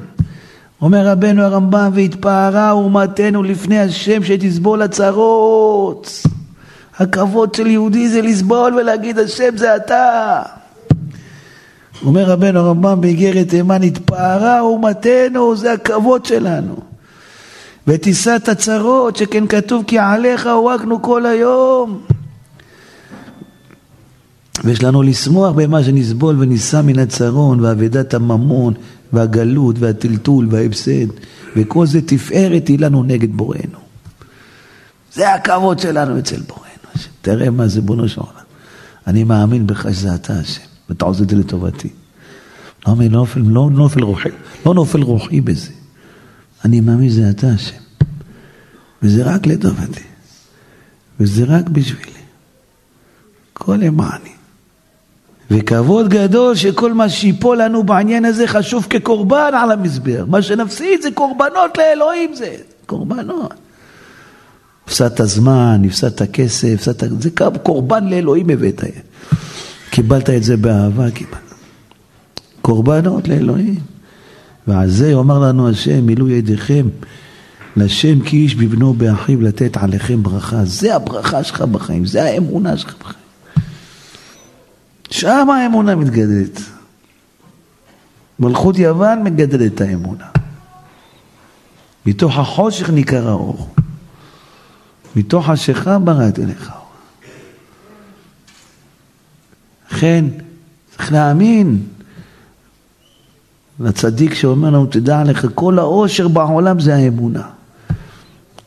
אומר 0.83 1.07
רבנו 1.07 1.43
הרמב"ם, 1.43 1.91
והתפארה 1.95 2.71
אומתנו 2.71 3.43
לפני 3.43 3.81
השם 3.81 4.25
שתסבול 4.25 4.83
הצרות. 4.83 6.23
הכבוד 7.01 7.55
של 7.55 7.67
יהודי 7.67 8.09
זה 8.09 8.23
לסבול 8.23 8.75
ולהגיד 8.75 9.19
השם 9.19 9.57
זה 9.57 9.77
אתה. 9.77 10.43
אומר 12.05 12.25
רבנו 12.25 12.61
הרמב"ם 12.61 13.01
באיגרת 13.01 13.49
תימן, 13.49 13.83
התפארה 13.83 14.61
אומתנו, 14.61 15.57
זה 15.57 15.73
הכבוד 15.73 16.27
שלנו. 16.27 16.77
ותישא 17.87 18.37
את 18.37 18.49
הצרות, 18.49 19.17
שכן 19.17 19.47
כתוב 19.47 19.85
כי 19.87 19.99
עליך 19.99 20.47
הורקנו 20.47 21.03
כל 21.03 21.27
היום. 21.27 22.01
ויש 24.65 24.83
לנו 24.83 25.03
לשמוח 25.03 25.53
במה 25.57 25.85
שנסבול 25.85 26.37
ונישא 26.39 26.81
מן 26.85 26.99
הצרון 26.99 27.61
ואבדת 27.61 28.15
הממון 28.15 28.75
והגלות 29.13 29.77
והטלטול 29.79 30.47
וההפסד 30.51 31.07
וכל 31.57 31.87
זה 31.87 32.01
תפארת 32.03 32.69
היא 32.69 32.79
לנו 32.79 33.03
נגד 33.03 33.37
בוראנו. 33.37 33.79
זה 35.15 35.35
הכבוד 35.35 35.79
שלנו 35.79 36.19
אצל 36.19 36.41
בוראנו. 36.41 36.70
תראה 37.23 37.51
מה 37.51 37.69
זה 37.69 37.81
בונו 37.81 38.09
של 38.09 38.21
עולם. 38.21 38.45
אני 39.07 39.25
מאמין 39.25 39.67
בך 39.67 39.87
שזה 39.93 40.15
אתה 40.15 40.33
השם, 40.33 40.63
ואתה 40.89 41.05
עושה 41.05 41.23
את 41.23 41.31
זה 41.31 41.37
לטובתי. 41.37 41.89
לא, 42.87 42.95
לא 42.99 43.09
נופל, 43.09 43.41
לא 43.41 43.71
נופל 43.71 44.03
רוחי, 44.03 44.29
לא 44.67 44.75
נופל 44.75 45.03
רוחי 45.03 45.41
בזה. 45.41 45.71
אני 46.65 46.81
מאמין 46.81 47.11
שזה 47.11 47.31
אתה 47.31 47.49
השם. 47.49 47.77
וזה 49.03 49.35
רק 49.35 49.47
לטובתי. 49.47 50.03
וזה 51.21 51.45
רק 51.45 51.69
בשבילי. 51.69 52.11
כל 53.53 53.77
למעני. 53.81 54.31
וכבוד 55.51 56.09
גדול 56.09 56.55
שכל 56.55 56.93
מה 56.93 57.09
שיפול 57.09 57.63
לנו 57.63 57.83
בעניין 57.83 58.25
הזה 58.25 58.47
חשוב 58.47 58.87
כקורבן 58.91 59.51
על 59.55 59.71
המזבח. 59.71 60.25
מה 60.29 60.43
שנפסיד 60.43 61.03
זה 61.03 61.11
קורבנות 61.11 61.79
לאלוהים 61.79 62.35
זה. 62.35 62.57
קורבנות. 62.87 63.55
הפסדת 64.91 65.21
זמן, 65.27 65.83
הפסדת 65.87 66.23
כסף, 66.23 66.75
הפסדת... 66.75 67.05
זה 67.21 67.31
קורבן 67.63 68.09
לאלוהים 68.09 68.51
הבאת. 68.51 68.85
קיבלת 69.91 70.31
את 70.31 70.45
זה 70.45 70.57
באהבה, 70.57 71.11
קיבלת. 71.11 71.41
קורבנות 72.63 73.29
לאלוהים. 73.29 73.81
ועל 74.67 74.91
זה 74.91 75.11
יאמר 75.11 75.39
לנו 75.39 75.69
השם, 75.69 76.07
מילאו 76.07 76.29
ידיכם 76.29 76.89
לשם 77.77 78.21
כי 78.21 78.37
איש 78.37 78.55
בבנו 78.55 78.95
באחיו 78.95 79.41
לתת 79.41 79.77
עליכם 79.77 80.23
ברכה. 80.23 80.65
זה 80.65 80.97
הברכה 80.97 81.45
שלך 81.45 81.63
בחיים, 81.63 82.07
זה 82.07 82.23
האמונה 82.23 82.77
שלך 82.77 82.95
בחיים. 83.01 83.25
שם 85.11 85.51
האמונה 85.51 85.95
מתגדלת. 85.95 86.61
מלכות 88.39 88.79
יוון 88.79 89.23
מגדלת 89.23 89.75
את 89.75 89.81
האמונה. 89.81 90.27
מתוך 92.07 92.39
החושך 92.39 92.91
ניכר 92.91 93.29
האור. 93.29 93.69
מתוך 95.17 95.47
חשיכה 95.47 95.99
בראת 95.99 96.39
אליך 96.39 96.71
אור. 96.75 96.87
לכן, 99.91 100.25
צריך 100.97 101.13
להאמין 101.13 101.83
לצדיק 103.81 104.35
שאומר 104.35 104.69
לנו, 104.69 104.87
תדע 104.87 105.25
לך, 105.25 105.47
כל 105.55 105.79
העושר 105.79 106.29
בעולם 106.29 106.81
זה 106.81 106.95
האמונה. 106.95 107.49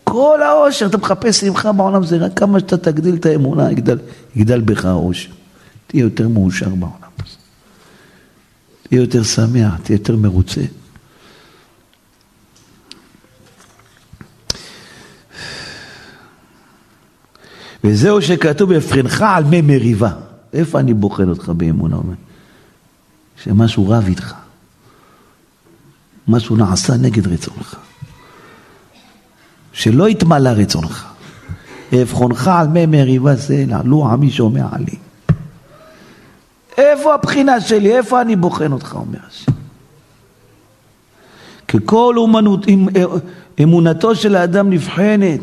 כל 0.04 0.40
העושר, 0.42 0.86
אתה 0.86 0.98
מחפש 0.98 1.40
שמחה 1.40 1.72
בעולם, 1.72 2.06
זה 2.06 2.18
רק 2.18 2.40
כמה 2.40 2.60
שאתה 2.60 2.78
תגדיל 2.78 3.16
את 3.16 3.26
האמונה, 3.26 3.72
יגדל, 3.72 3.98
יגדל 4.36 4.62
בך 4.62 4.86
העושר. 4.86 5.30
תהיה 5.88 6.02
יותר 6.02 6.28
מאושר 6.28 6.70
בעולם 6.70 7.12
הזה. 7.20 7.36
תהיה 8.90 9.02
יותר 9.02 9.24
שמח, 9.24 9.74
תהיה 9.84 9.96
יותר 9.96 10.16
מרוצה. 10.16 10.62
וזהו 17.84 18.22
שכתוב 18.22 18.74
בפרנך 18.74 19.22
על 19.22 19.44
מי 19.44 19.62
מריבה. 19.62 20.12
איפה 20.54 20.80
אני 20.80 20.94
בוחן 20.94 21.30
אותך 21.30 21.50
באמונה? 21.50 21.98
שמשהו 23.44 23.90
רב 23.90 24.06
איתך. 24.08 24.34
משהו 26.28 26.56
נעשה 26.56 26.94
נגד 26.98 27.28
רצונך. 27.28 27.76
שלא 29.74 30.10
יתמלא 30.10 30.50
רצונך. 30.50 31.14
אבחונך 32.02 32.48
על 32.48 32.68
מי 32.68 32.86
מריבה 32.86 33.38
סלע, 33.38 33.82
לו 33.84 34.08
עמי 34.08 34.32
שומע 34.32 34.66
עלי. 34.72 34.96
איפה 36.78 37.14
הבחינה 37.14 37.62
שלי? 37.62 37.98
איפה 37.98 38.22
אני 38.22 38.36
בוחן 38.36 38.72
אותך, 38.72 38.96
אומר 38.96 39.20
השם. 39.28 39.52
כי 41.68 41.78
כל 41.86 42.16
אומנות, 42.18 42.66
אמונתו 43.64 44.16
של 44.16 44.36
האדם 44.36 44.70
נבחנת 44.70 45.40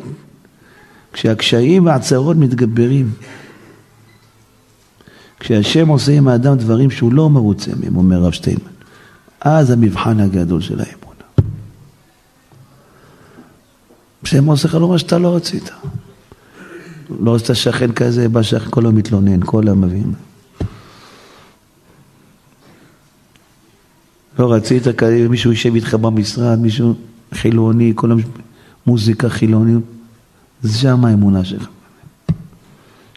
כשהקשיים 1.12 1.86
והצרות 1.86 2.36
מתגברים. 2.36 3.12
כשהשם 5.40 5.88
עושה 5.88 6.12
עם 6.12 6.28
האדם 6.28 6.56
דברים 6.56 6.90
שהוא 6.90 7.12
לא 7.12 7.30
מרוצה 7.30 7.70
מהם, 7.80 7.96
אומר 7.96 8.22
רב 8.22 8.32
שטיינמן, 8.32 8.70
אז 9.40 9.70
המבחן 9.70 10.20
הגדול 10.20 10.60
של 10.60 10.80
האמונה. 10.80 11.50
השם 14.22 14.46
עושה 14.46 14.68
לך 14.68 14.74
לא 14.74 14.88
מה 14.88 14.98
שאתה 14.98 15.18
לא 15.18 15.36
רצית. 15.36 15.70
לא 17.20 17.34
רצית 17.34 17.56
שכן 17.56 17.92
כזה, 17.92 18.28
בא 18.28 18.42
שכן 18.42 18.70
כל 18.70 18.82
היום 18.84 18.96
מתלונן, 18.96 19.40
כל 19.44 19.62
היום 19.66 19.80
מבין. 19.80 20.12
לא 24.38 24.52
רצית 24.52 24.88
כזה, 24.88 25.26
מישהו 25.28 25.50
יושב 25.50 25.74
איתך 25.74 25.94
במשרד, 25.94 26.58
מישהו 26.58 26.94
חילוני, 27.34 27.92
כל 27.94 28.10
היום 28.10 28.20
מוזיקה 28.86 29.28
חילונית. 29.28 29.84
שם 30.66 31.04
האמונה 31.04 31.44
שלך. 31.44 31.68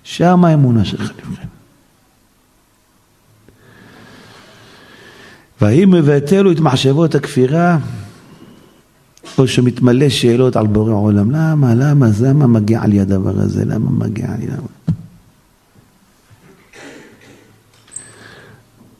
שם 0.03 0.45
האמונה 0.45 0.85
שלך 0.85 1.11
נבחנת. 1.11 1.47
והאם 5.61 5.91
מבטלו 5.91 6.51
את 6.51 6.59
מחשבות 6.59 7.15
הכפירה, 7.15 7.77
או 9.37 9.47
שמתמלא 9.47 10.09
שאלות 10.09 10.55
על 10.55 10.67
בורא 10.67 10.93
עולם, 10.93 11.31
למה, 11.31 11.75
למה, 11.75 12.07
למה 12.21 12.47
מגיע 12.47 12.85
לי 12.85 12.99
הדבר 12.99 13.39
הזה, 13.39 13.65
למה 13.65 13.91
מגיע 13.91 14.27
לי, 14.39 14.47
למה? 14.47 14.95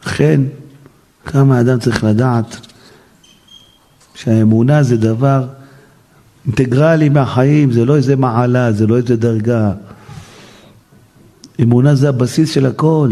לכן, 0.06 0.42
כמה 1.26 1.62
אדם 1.62 1.80
צריך 1.80 2.04
לדעת 2.04 2.68
שהאמונה 4.16 4.84
זה 4.84 4.98
דבר 4.98 5.48
אינטגרלי 6.46 7.10
מהחיים, 7.10 7.72
זה 7.72 7.86
לא 7.86 7.96
איזה 7.96 8.16
מעלה, 8.16 8.72
זה 8.72 8.88
לא 8.88 8.98
איזה 8.98 9.16
דרגה. 9.16 9.72
אמונה 11.62 11.96
זה 11.96 12.10
הבסיס 12.10 12.52
של 12.52 12.66
הכל. 12.66 13.10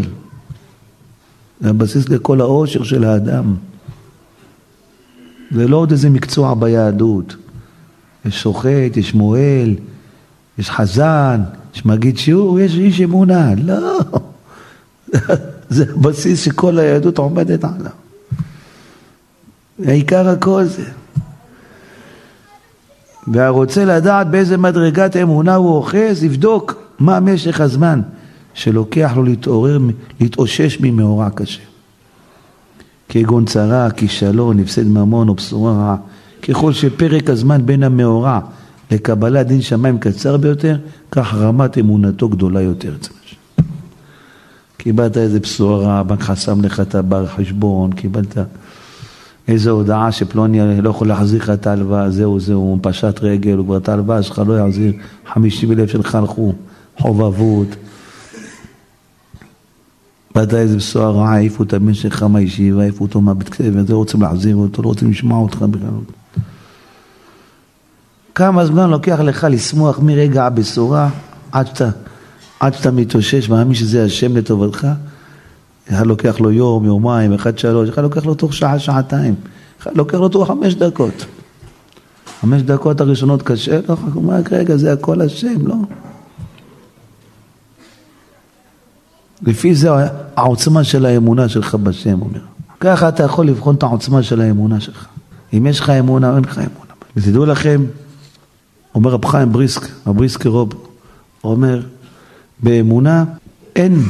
זה 1.62 1.70
הבסיס 1.70 2.10
לכל 2.10 2.42
העושר 2.42 2.84
של 2.84 3.04
האדם. 3.04 3.56
זה 5.52 5.68
לא 5.68 5.78
עוד 5.78 5.92
איזה 5.92 6.10
מקצוע 6.10 6.54
ביהדות. 6.54 7.36
יש 8.26 8.42
שוחט, 8.42 8.98
יש 8.98 9.14
מוהל, 9.14 9.76
יש 10.58 10.70
חזן, 10.70 11.42
יש 11.76 11.86
מגיד 11.86 12.18
שיעור, 12.18 12.60
יש 12.60 12.76
איש 12.76 13.02
אמונה. 13.02 13.56
לא. 13.56 14.00
זה 15.70 15.86
הבסיס 15.96 16.46
שכל 16.46 16.80
היהדות 16.80 17.18
עומדת 17.18 17.64
עליו. 17.64 17.92
העיקר 19.86 20.30
הכל 20.30 20.66
זה. 20.66 21.01
והרוצה 23.28 23.86
לדעת 23.86 24.28
באיזה 24.28 24.58
מדרגת 24.58 25.18
אמונה 25.18 25.56
הוא 25.56 25.76
אוחז, 25.76 26.24
יבדוק 26.24 26.76
מה 27.00 27.20
משך 27.20 27.62
הזמן 27.62 28.02
שלוקח 28.54 29.12
לו 29.16 29.24
להתעורר, 29.24 29.80
להתאושש 30.20 30.78
ממאורע 30.82 31.30
קשה. 31.30 31.62
כגון 33.10 33.46
צרה, 33.46 33.92
כישלון, 33.92 34.60
הפסד 34.60 34.88
ממון 34.88 35.30
או 35.30 35.36
בשורה 35.36 35.74
רעה. 35.74 35.96
ככל 36.42 36.74
שפרק 36.74 37.30
הזמן 37.30 37.66
בין 37.66 37.84
המאורע 37.84 38.40
לקבלת 38.92 39.48
דין 39.48 39.62
שמיים 39.62 40.00
קצר 40.00 40.38
ביותר, 40.38 40.78
כך 41.12 41.34
רמת 41.34 41.78
אמונתו 41.78 42.30
גדולה 42.30 42.62
יותר 42.62 42.94
קיבלת 44.78 45.18
איזה 45.18 45.40
בשורה 45.40 45.78
רעה, 45.78 46.00
הבנק 46.00 46.22
חסם 46.22 46.62
לך 46.62 46.80
את 46.80 46.96
הבר 46.96 47.28
חשבון, 47.28 47.94
קיבלת 47.94 48.38
איזו 49.52 49.72
הודעה 49.72 50.12
שפלוני 50.12 50.82
לא 50.82 50.90
יכול 50.90 51.08
להחזיר 51.08 51.42
לך 51.42 51.50
את 51.50 51.68
ההלוואה, 51.68 52.10
זהו 52.10 52.40
זהו, 52.40 52.60
הוא 52.60 52.80
פשט 52.82 53.20
רגל, 53.22 53.58
הוא 53.58 53.66
כבר 53.66 53.78
את 53.78 53.90
ההלוואה 53.90 54.24
שלך 54.24 54.42
לא 54.48 54.60
יחזיר, 54.60 54.94
חמישים 55.34 55.72
אלף 55.72 55.90
שלך 55.90 56.16
הלכו, 56.16 56.54
חובבות. 56.98 57.68
באת 60.36 60.54
איזה 60.54 60.78
בשורה 60.78 61.12
רעה, 61.12 61.36
העיפו 61.36 61.64
את 61.64 61.74
הבן 61.74 61.94
שלך 61.94 62.24
מהישיבה, 62.24 62.82
העיפו 62.82 63.04
אותו 63.04 63.22
מהבית 63.22 63.50
כנסת, 63.50 63.72
ולא 63.74 63.98
רוצים 63.98 64.22
להחזיר 64.22 64.56
אותו, 64.56 64.82
לא 64.82 64.88
רוצים 64.88 65.12
לשמוע 65.12 65.40
אותך 65.40 65.58
בכלל. 65.58 65.90
כמה 68.36 68.66
זמן 68.66 68.90
לוקח 68.90 69.20
לך 69.20 69.48
לשמוח 69.50 70.00
מרגע 70.00 70.46
הבשורה 70.46 71.10
עד 71.52 71.68
שאתה, 71.68 71.90
עד 72.60 72.74
שאתה 72.74 72.92
מתאושש, 72.92 73.50
מאמין 73.50 73.74
שזה 73.74 74.06
השם 74.06 74.38
לטובתך? 74.38 74.88
אחד 75.92 76.06
לוקח 76.08 76.40
לו 76.40 76.52
יום, 76.52 76.86
יומיים, 76.86 77.34
אחד 77.34 77.58
שלוש, 77.58 77.90
אחד 77.90 78.04
לוקח 78.04 78.26
לו 78.26 78.34
תוך 78.34 78.54
שעה, 78.54 78.80
שעתיים, 78.80 79.36
אחד 79.82 79.98
לוקח 79.98 80.18
לו 80.18 80.30
תוך 80.30 80.48
חמש 80.48 80.76
דקות. 80.76 81.26
חמש 82.42 82.62
דקות 82.62 83.02
הראשונות 83.02 83.42
קשה 83.42 83.80
לו, 83.88 83.96
הוא 84.14 84.24
אומר, 84.24 84.36
רגע, 84.52 84.78
זה 84.78 84.94
הכל 84.94 85.22
השם, 85.22 85.68
לא? 85.68 85.76
לפי 89.42 89.76
זה 89.76 89.90
העוצמה 90.36 90.84
של 90.84 91.06
האמונה 91.06 91.50
שלך 91.50 91.76
בשם, 91.76 92.22
אומר. 92.22 92.40
ככה 92.80 93.10
אתה 93.10 93.24
יכול 93.24 93.48
לבחון 93.48 93.76
את 93.76 93.84
העוצמה 93.84 94.24
של 94.24 94.42
האמונה 94.42 94.80
שלך. 94.80 95.06
אם 95.54 95.68
יש 95.68 95.80
לך 95.80 95.90
אמונה 95.90 96.30
או 96.30 96.36
אין 96.36 96.44
לך 96.44 96.58
אמונה. 96.58 96.92
ותדעו 97.16 97.46
לכם, 97.46 97.86
אומר 98.96 99.12
רב 99.12 99.26
חיים 99.26 99.52
בריסק, 99.52 99.82
רב 100.08 100.18
בריסקי 100.18 100.48
רוב, 100.48 100.70
אומר, 101.44 101.82
באמונה 102.64 103.24
אין 103.76 104.04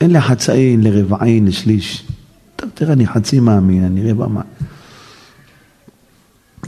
אין 0.00 0.10
לחצאין, 0.10 0.82
לרבעין, 0.82 1.46
לשליש. 1.46 2.04
טוב, 2.56 2.70
תראה, 2.74 2.92
אני 2.92 3.06
חצי 3.06 3.40
מאמין, 3.40 3.84
אני 3.84 4.10
רבע 4.10 4.26
מאמין. 4.26 4.52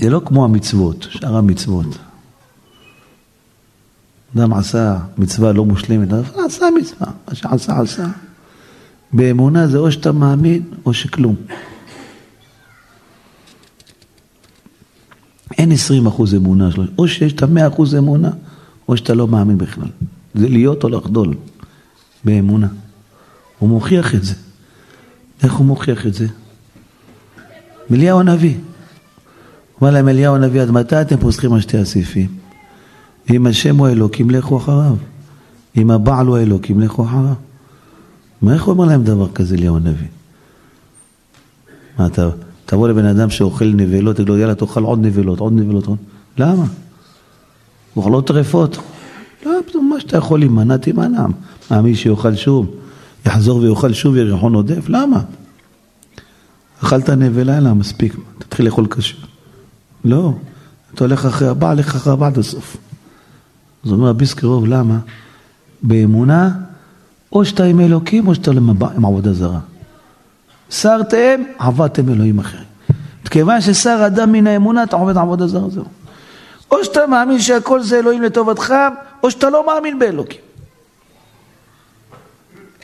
זה 0.00 0.10
לא 0.10 0.22
כמו 0.24 0.44
המצוות, 0.44 1.06
שאר 1.10 1.36
המצוות. 1.36 1.86
אדם 4.36 4.52
עשה 4.52 4.98
מצווה 5.18 5.52
לא 5.52 5.64
מושלמת, 5.64 6.12
אבל 6.12 6.44
עשה 6.46 6.66
מצווה, 6.80 7.06
מה 7.28 7.34
שעשה 7.34 7.80
עשה. 7.80 8.06
באמונה 9.12 9.66
זה 9.66 9.78
או 9.78 9.92
שאתה 9.92 10.12
מאמין 10.12 10.62
או 10.86 10.94
שכלום. 10.94 11.36
אין 15.58 15.72
עשרים 15.72 16.06
אחוז 16.06 16.34
אמונה 16.34 16.68
או 16.98 17.08
שיש 17.08 17.32
את 17.32 17.42
המאה 17.42 17.68
אחוז 17.68 17.94
אמונה, 17.94 18.30
או 18.88 18.96
שאתה 18.96 19.14
לא 19.14 19.28
מאמין 19.28 19.58
בכלל. 19.58 19.88
זה 20.34 20.48
להיות 20.48 20.84
או 20.84 20.88
לחדול 20.88 21.34
באמונה. 22.24 22.68
הוא 23.62 23.68
מוכיח 23.68 24.14
את 24.14 24.24
זה. 24.24 24.34
איך 25.42 25.52
הוא 25.52 25.66
מוכיח 25.66 26.06
את 26.06 26.14
זה? 26.14 26.26
אליהו 27.90 28.20
הנביא. 28.20 28.54
אמר 29.82 29.90
להם 29.90 30.08
אליהו 30.08 30.34
הנביא, 30.34 30.62
עד 30.62 30.70
מתי 30.70 31.00
אתם 31.00 31.16
פוסחים 31.16 31.52
על 31.52 31.60
שתי 31.60 31.78
הסעיפים? 31.78 32.28
אם 33.30 33.46
השם 33.46 33.76
הוא 33.76 33.88
אלוקים, 33.88 34.30
לכו 34.30 34.56
אחריו. 34.56 34.94
אם 35.76 35.90
הבעל 35.90 36.26
הוא 36.26 36.38
אלוקים, 36.38 36.80
לכו 36.80 37.04
אחריו. 37.04 37.34
מה 38.42 38.54
איך 38.54 38.64
הוא 38.64 38.72
אומר 38.72 38.84
להם 38.84 39.04
דבר 39.04 39.28
כזה, 39.32 39.54
אליהו 39.54 39.76
הנביא? 39.76 40.06
מה 41.98 42.06
אתה, 42.06 42.30
תבוא 42.66 42.88
לבן 42.88 43.04
אדם 43.04 43.30
שאוכל 43.30 43.64
נבלות, 43.64 44.16
תגיד 44.16 44.28
לו, 44.28 44.38
יאללה, 44.38 44.54
תאכל 44.54 44.82
עוד 44.82 45.06
נבלות, 45.06 45.38
עוד 45.38 45.52
נבלות, 45.52 45.86
עוד... 45.86 45.98
למה? 46.38 46.64
אוכלות 47.96 48.26
טרפות. 48.26 48.78
לא, 49.46 49.52
מה 49.90 50.00
שאתה 50.00 50.16
יכול 50.16 50.38
להימנע, 50.38 50.76
תימנע. 50.76 51.26
מה, 51.70 51.82
מי 51.82 51.94
שיאכל 51.94 52.34
שוב? 52.34 52.81
יחזור 53.26 53.58
ויאכל 53.58 53.92
שוב 53.92 54.16
ירחון 54.16 54.54
עודף? 54.54 54.88
למה? 54.88 55.20
אכלת 56.82 57.10
נבלה, 57.10 57.58
אלא 57.58 57.74
מספיק, 57.74 58.16
תתחיל 58.38 58.66
לאכול 58.66 58.86
קשה. 58.86 59.16
לא, 60.04 60.32
אתה 60.94 61.04
הולך 61.04 61.26
אחרי 61.26 61.48
הבא, 61.48 61.70
הולך 61.70 61.94
אחרי 61.94 62.12
הבא 62.12 62.26
עד 62.26 62.38
הסוף. 62.38 62.76
אז 63.84 63.92
אומר 63.92 64.08
רבי 64.08 64.26
סקרוב, 64.26 64.66
למה? 64.66 64.98
באמונה, 65.82 66.50
או 67.32 67.44
שאתה 67.44 67.64
עם 67.64 67.80
אלוקים 67.80 68.28
או 68.28 68.34
שאתה 68.34 68.50
עם 68.96 69.04
עבודה 69.04 69.32
זרה. 69.32 69.60
סרתם, 70.70 71.42
עבדתם 71.58 72.08
אלוהים 72.08 72.38
אחרים. 72.38 72.64
כיוון 73.30 73.60
ששר 73.60 74.02
אדם 74.06 74.32
מן 74.32 74.46
האמונה, 74.46 74.82
אתה 74.82 74.96
עובד 74.96 75.16
עבודה 75.16 75.46
זרה, 75.46 75.70
זהו. 75.70 75.84
או 76.70 76.84
שאתה 76.84 77.06
מאמין 77.06 77.40
שהכל 77.40 77.82
זה 77.82 77.98
אלוהים 77.98 78.22
לטובתך, 78.22 78.74
או 79.22 79.30
שאתה 79.30 79.50
לא 79.50 79.66
מאמין 79.66 79.98
באלוקים. 79.98 80.40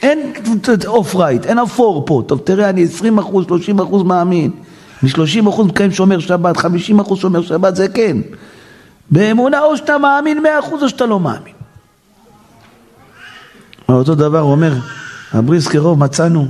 אין 0.03 0.33
אוף 0.87 1.17
רייט, 1.17 1.47
אין 1.47 1.59
אפור 1.59 2.03
פה. 2.07 2.23
טוב, 2.27 2.41
תראה, 2.45 2.71
אני 2.71 2.85
20 2.85 3.19
אחוז, 3.19 3.45
30 3.47 3.81
אחוז 3.81 4.03
מאמין. 4.03 4.51
מ-30 5.03 5.49
אחוז 5.49 5.67
מקיים 5.67 5.93
שומר 5.93 6.19
שבת, 6.19 6.57
50 6.57 7.01
אחוז 7.01 7.19
שומר 7.19 7.43
שבת, 7.43 7.77
זה 7.77 7.89
כן. 7.89 8.17
באמונה 9.11 9.61
או 9.61 9.77
שאתה 9.77 9.99
מאמין 9.99 10.43
100 10.43 10.59
אחוז 10.59 10.83
או 10.83 10.89
שאתה 10.89 11.07
לא 11.07 11.21
מאמין. 11.21 11.55
אותו 13.89 14.15
דבר 14.15 14.39
הוא 14.39 14.53
אומר, 14.53 14.73
הבריסקרוב 15.33 15.99
מצאנו 15.99 16.47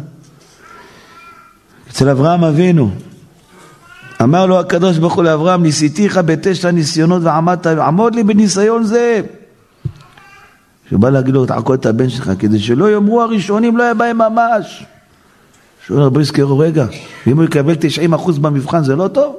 אצל 1.91 2.09
אברהם 2.09 2.45
אבינו. 2.45 2.91
אמר 4.23 4.47
לו 4.47 4.61
הקדוש 4.61 4.99
ברוך 4.99 5.15
הוא 5.15 5.25
לאברהם, 5.25 5.63
ניסיתיך 5.63 6.21
בתשע 6.25 6.71
ניסיונות 6.71 7.23
ועמדת, 7.23 7.67
עמוד 7.67 8.15
לי 8.15 8.23
בניסיון 8.23 8.85
זה. 8.85 9.21
שהוא 10.88 11.01
בא 11.01 11.11
להגיד 11.11 11.35
לו, 11.35 11.46
תעקוד 11.46 11.79
את 11.79 11.87
הבן 11.87 12.09
שלך, 12.09 12.31
כדי 12.38 12.59
שלא 12.59 12.90
יאמרו 12.90 13.22
הראשונים, 13.22 13.77
לא 13.77 13.83
היה 13.83 13.94
בהם 13.94 14.18
ממש. 14.18 14.85
שואל 15.87 16.01
רבי 16.01 16.20
יזכרו, 16.20 16.59
רגע, 16.59 16.87
אם 17.27 17.37
הוא 17.37 17.44
יקבל 17.44 17.74
90% 17.74 18.40
במבחן 18.40 18.85
זה 18.85 18.96
לא 18.96 19.09
טוב? 19.09 19.37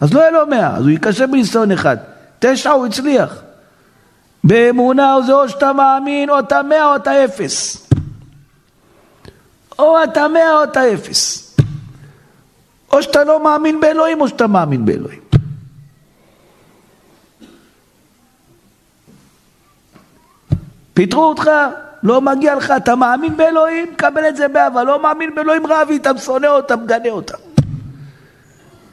אז 0.00 0.14
לא 0.14 0.20
יהיה 0.20 0.30
לו 0.30 0.46
100, 0.46 0.76
אז 0.76 0.82
הוא 0.82 0.90
ייכשל 0.90 1.26
בניסיון 1.26 1.72
אחד. 1.72 1.96
תשע 2.38 2.70
הוא 2.70 2.86
הצליח. 2.86 3.42
באמונה 4.44 5.16
זה 5.26 5.32
או 5.32 5.48
שאתה 5.48 5.72
מאמין, 5.72 6.30
או 6.30 6.38
אתה 6.38 6.62
100 6.62 6.90
או 6.90 6.96
אתה 6.96 7.24
אפס. 7.24 7.86
או 9.78 10.04
אתה 10.04 10.28
100 10.28 10.42
או 10.58 10.64
אתה 10.64 10.94
אפס. 10.94 11.50
או 12.92 13.02
שאתה 13.02 13.24
לא 13.24 13.44
מאמין 13.44 13.80
באלוהים, 13.80 14.20
או 14.20 14.28
שאתה 14.28 14.46
מאמין 14.46 14.84
באלוהים. 14.84 15.29
פיטרו 21.00 21.24
אותך, 21.24 21.50
לא 22.02 22.20
מגיע 22.20 22.54
לך, 22.54 22.72
אתה 22.76 22.96
מאמין 22.96 23.36
באלוהים, 23.36 23.86
קבל 23.96 24.28
את 24.28 24.36
זה 24.36 24.48
באהבה, 24.48 24.84
לא 24.84 25.02
מאמין 25.02 25.34
באלוהים, 25.34 25.66
רב 25.66 25.88
איתם, 25.90 26.18
שונא 26.18 26.46
אותם, 26.46 26.82
מגנה 26.84 27.10
אותם. 27.10 27.36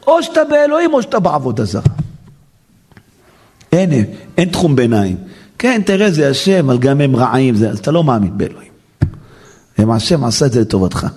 או 0.08 0.24
שאתה 0.24 0.44
באלוהים 0.44 0.94
או 0.94 1.02
שאתה 1.02 1.20
בעבודה 1.20 1.66
זרה. 1.66 1.82
אין, 3.72 3.92
אין 4.38 4.50
תחום 4.50 4.76
ביניים. 4.76 5.18
כן, 5.60 5.82
תראה, 5.86 6.12
זה 6.12 6.30
השם, 6.30 6.70
אבל 6.70 6.78
גם 6.78 7.02
הם 7.02 7.16
רעים, 7.16 7.56
זה, 7.56 7.70
אז 7.70 7.80
אתה 7.80 7.92
לא 7.92 8.04
מאמין 8.04 8.38
באלוהים. 8.38 8.72
אם 9.80 9.92
השם 9.92 10.24
עשה 10.24 10.46
את 10.46 10.52
זה 10.52 10.62
לטובתך. 10.62 11.08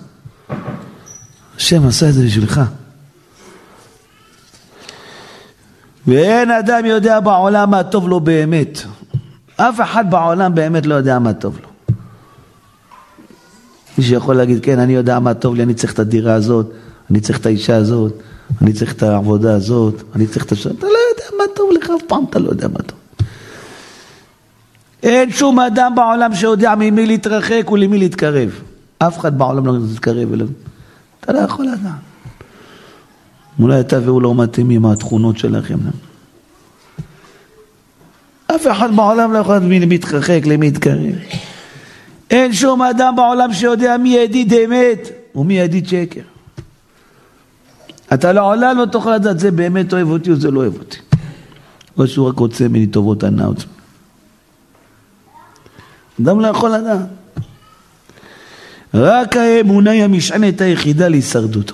השם 1.57 1.87
עשה 1.87 2.09
את 2.09 2.13
זה 2.13 2.25
בשבילך. 2.25 2.61
ואין 6.07 6.51
אדם 6.51 6.85
יודע 6.85 7.19
בעולם 7.19 7.71
מה 7.71 7.83
טוב 7.83 8.09
לו 8.09 8.19
באמת. 8.19 8.79
אף 9.69 9.81
אחד 9.81 10.11
בעולם 10.11 10.55
באמת 10.55 10.85
לא 10.85 10.95
יודע 10.95 11.19
מה 11.19 11.33
טוב 11.33 11.59
לו. 11.63 11.95
מי 13.97 14.03
שיכול 14.03 14.35
להגיד, 14.35 14.63
כן, 14.63 14.79
אני 14.79 14.93
יודע 14.93 15.19
מה 15.19 15.33
טוב 15.33 15.55
לי, 15.55 15.63
אני 15.63 15.73
צריך 15.73 15.93
את 15.93 15.99
הדירה 15.99 16.33
הזאת, 16.33 16.71
אני 17.11 17.19
צריך 17.19 17.39
את 17.39 17.45
האישה 17.45 17.75
הזאת, 17.75 18.13
אני 18.61 18.73
צריך 18.73 18.93
את 18.93 19.03
העבודה 19.03 19.53
הזאת, 19.53 20.03
אני 20.15 20.27
צריך 20.27 20.45
את 20.45 20.51
השם, 20.51 20.69
אתה 20.69 20.85
לא 20.85 20.97
יודע 21.11 21.37
מה 21.37 21.43
טוב 21.55 21.69
לך, 21.71 21.89
אף 21.89 22.01
פעם 22.07 22.23
אתה 22.29 22.39
לא 22.39 22.49
יודע 22.49 22.67
מה 22.67 22.79
טוב. 22.79 22.97
אין 25.03 25.31
שום 25.31 25.59
אדם 25.59 25.95
בעולם 25.95 26.35
שיודע 26.35 26.75
ממי 26.75 27.05
להתרחק 27.05 27.71
ולמי 27.71 27.97
להתקרב. 27.97 28.49
אף 28.99 29.19
אחד 29.19 29.37
בעולם 29.37 29.65
לא 29.65 29.73
מתקרב 29.93 30.33
אליו. 30.33 30.47
אתה 31.19 31.33
לא 31.33 31.39
יכול 31.39 31.65
לדעת. 31.65 31.91
אולי 33.59 33.79
אתה 33.79 33.99
והוא 34.03 34.21
לא 34.21 34.35
מתאימים 34.35 34.81
מה 34.81 34.91
התכונות 34.93 35.37
שלכם. 35.37 35.77
אף 38.55 38.67
אחד 38.71 38.95
בעולם 38.95 39.33
לא 39.33 39.37
יכול 39.37 39.55
לדעת 39.55 39.67
מי 39.67 39.79
מתרחק, 39.79 40.41
למי 40.45 40.65
להתקרב. 40.65 41.15
אין 42.29 42.53
שום 42.53 42.81
אדם 42.81 43.15
בעולם 43.15 43.53
שיודע 43.53 43.97
מי 43.97 44.09
ידיד 44.09 44.53
אמת 44.53 45.09
ומי 45.35 45.53
ידיד 45.53 45.87
שקר. 45.87 46.21
אתה 48.13 48.33
לעולם 48.33 48.77
לא 48.77 48.85
תוכל 48.85 49.15
לדעת, 49.15 49.39
זה 49.39 49.51
באמת 49.51 49.93
אוהב 49.93 50.09
אותי 50.09 50.31
או 50.31 50.35
זה 50.35 50.51
לא 50.51 50.59
אוהב 50.59 50.73
אותי. 50.77 50.97
או 51.97 52.07
שהוא 52.07 52.27
רק 52.27 52.39
רוצה 52.39 52.67
ממני 52.67 52.87
טובות 52.87 53.23
הנאות. 53.23 53.65
אדם 56.21 56.39
לא 56.39 56.47
יכול 56.47 56.69
לדעת. 56.69 56.99
רק 58.93 59.37
האמונה 59.37 59.91
היא 59.91 60.03
המשענת 60.03 60.61
היחידה 60.61 61.07
להישרדות. 61.07 61.71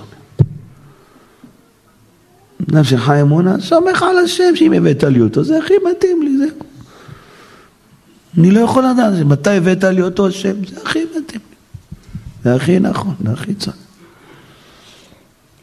אדם 2.70 2.84
שחי 2.84 3.22
אמונה, 3.22 3.60
סומך 3.60 4.02
על 4.02 4.18
השם 4.18 4.56
שאם 4.56 4.72
הבאת 4.72 5.04
לי 5.04 5.20
אותו, 5.20 5.44
זה 5.44 5.58
הכי 5.58 5.74
מתאים 5.90 6.22
לי, 6.22 6.38
זהו. 6.38 6.67
אני 8.38 8.50
לא 8.50 8.60
יכול 8.60 8.84
לדעת 8.84 9.26
מתי 9.26 9.50
הבאת 9.50 9.84
לי 9.84 10.02
אותו 10.02 10.28
השם, 10.28 10.64
זה 10.74 10.80
הכי 10.84 10.98
מתאים 11.04 11.40
לי. 11.50 11.56
זה 12.44 12.54
הכי 12.54 12.80
נכון, 12.80 13.14
זה 13.24 13.32
הכי 13.32 13.54
צודק. 13.54 13.76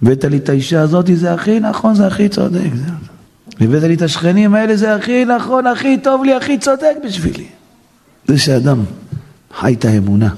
הבאת 0.02 0.24
לי 0.24 0.38
את 0.38 0.50
האישה 0.50 0.82
הזאת, 0.82 1.10
זה 1.14 1.34
הכי 1.34 1.60
נכון, 1.60 1.96
זה 1.96 2.08
הכי 2.08 2.30
צודק. 2.30 2.70
הבאת 3.62 3.84
לי 3.84 3.94
את 3.94 4.02
השכנים 4.02 4.56
האלה, 4.56 4.76
זה 4.76 4.96
הכי 4.96 5.26
נכון, 5.26 5.68
הכי 5.68 5.98
טוב 5.98 6.24
לי, 6.24 6.34
הכי 6.34 6.58
צודק 6.58 6.96
בשבילי. 7.06 7.48
זה 8.28 8.38
שאדם 8.38 8.84
חי 9.60 9.74
את 9.74 9.86
האמונה. 9.86 10.30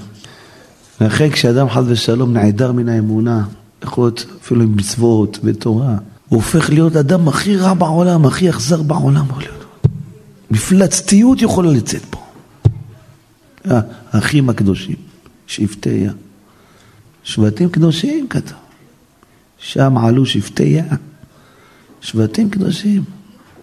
ואחרי 1.00 1.30
כשאדם 1.30 1.68
חס 1.70 1.84
ושלום 1.86 2.32
נעדר 2.32 2.72
מן 2.72 2.88
האמונה, 2.88 3.44
יכול 3.82 4.04
להיות 4.04 4.26
אפילו 4.42 4.62
עם 4.62 4.76
מצוות 4.76 5.38
ותורה, 5.44 5.94
הוא 6.28 6.36
הופך 6.36 6.70
להיות 6.70 6.96
אדם 6.96 7.28
הכי 7.28 7.56
רע 7.56 7.74
בעולם, 7.74 8.26
הכי 8.26 8.50
אכזר 8.50 8.82
בעולם. 8.82 9.26
מפלצתיות 10.50 11.42
יכולה 11.42 11.70
לצאת 11.70 12.02
פה. 12.10 12.27
האחים 13.64 14.50
הקדושים, 14.50 14.96
שבטי 15.46 15.90
יה. 15.90 16.12
שבטים 17.24 17.68
קדושים 17.68 18.28
כתוב. 18.28 18.58
שם 19.58 19.98
עלו 19.98 20.26
שבטי 20.26 20.62
יה. 20.62 20.84
שבטים 22.00 22.50
קדושים. 22.50 23.02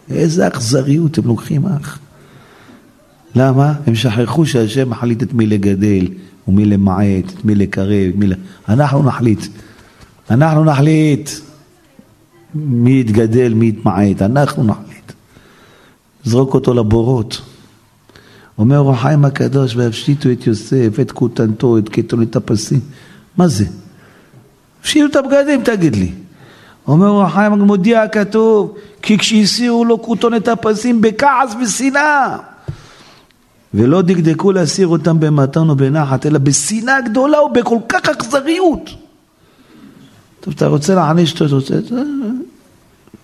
איזה 0.09 0.47
אכזריות 0.47 1.17
הם 1.17 1.27
לוקחים 1.27 1.65
אח. 1.65 1.99
למה? 3.35 3.73
הם 3.87 3.95
שכחו 3.95 4.45
שהשם 4.45 4.89
מחליט 4.89 5.23
את 5.23 5.33
מי 5.33 5.45
לגדל, 5.45 6.07
ומי 6.47 6.65
למעט, 6.65 7.33
את 7.33 7.45
מי 7.45 7.55
לקרב, 7.55 8.11
מי. 8.15 8.25
אנחנו 8.69 9.03
נחליט. 9.03 9.45
אנחנו 10.29 10.63
נחליט 10.63 11.29
מי 12.55 12.99
יתגדל, 12.99 13.53
מי 13.53 13.67
יתמעט, 13.67 14.21
אנחנו 14.21 14.63
נחליט. 14.63 15.11
זרוק 16.23 16.53
אותו 16.53 16.73
לבורות. 16.73 17.41
אומר 18.57 18.79
אור 18.79 18.91
החיים 18.91 19.25
הקדוש, 19.25 19.75
והפשיטו 19.75 20.31
את 20.31 20.47
יוסף, 20.47 20.99
את 21.01 21.11
כותנתו, 21.11 21.77
את 21.77 21.89
קטון, 21.89 22.21
את 22.21 22.35
הפסים. 22.35 22.79
מה 23.37 23.47
זה? 23.47 23.65
הפשיטו 24.81 25.05
את 25.05 25.15
הבגדים, 25.15 25.63
תגיד 25.63 25.95
לי. 25.95 26.11
אומר 26.87 27.07
אור 27.07 27.23
החיים, 27.23 27.51
מודיע 27.51 28.01
הכתוב, 28.01 28.75
כי 29.01 29.17
כשהסירו 29.17 29.85
לו 29.85 29.99
את 30.37 30.47
הפסים 30.47 31.01
בכעס 31.01 31.55
ושנאה. 31.61 32.37
ולא 33.73 34.01
דקדקו 34.01 34.51
להסיר 34.51 34.87
אותם 34.87 35.19
במתן 35.19 35.69
או 35.69 35.75
בנחת, 35.75 36.25
אלא 36.25 36.37
בשנאה 36.39 37.01
גדולה 37.01 37.41
ובכל 37.41 37.77
כך 37.89 38.09
אכזריות. 38.09 38.89
טוב, 40.39 40.53
אתה 40.57 40.67
רוצה 40.67 40.95
להעניש 40.95 41.31
אותו, 41.31 41.45
אתה 41.45 41.55
רוצה... 41.55 41.75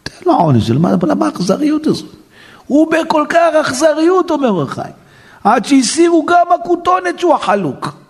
תן 0.04 0.26
לו 0.26 0.34
עונש, 0.34 0.70
למה 0.70 1.26
האכזריות 1.26 1.88
הזאת? 1.88 2.06
הוא 2.68 2.88
בכל 2.92 3.26
כך 3.30 3.40
אכזריות, 3.62 4.32
אומר 4.32 4.62
החיים. 4.62 5.01
עד 5.44 5.66
שהסירו 5.66 6.26
גם 6.26 6.46
הכותונת 6.56 7.20
שהוא 7.20 7.36
החלוק. 7.36 8.02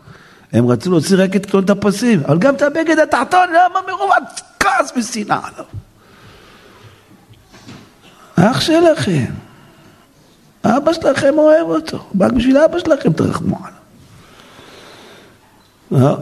הם 0.53 0.67
רצו 0.67 0.89
להוציא 0.91 1.17
רק 1.23 1.35
את 1.35 1.45
כתונת 1.45 1.69
הפסים, 1.69 2.19
אבל 2.27 2.37
גם 2.37 2.55
את 2.55 2.61
הבגד 2.61 2.99
התחתון, 2.99 3.49
למה 3.49 3.79
מרוב 3.87 4.11
כעס 4.59 4.91
ושנאה 4.97 5.39
עליו? 5.43 5.65
אח 8.35 8.61
שלכם. 8.61 9.25
אבא 10.63 10.93
שלכם 10.93 11.33
אוהב 11.37 11.67
אותו, 11.67 11.97
רק 12.19 12.31
בשביל 12.31 12.57
אבא 12.57 12.79
שלכם 12.79 13.13
תרחמו 13.13 13.57
עליו. 13.57 13.81
לא. 15.91 16.17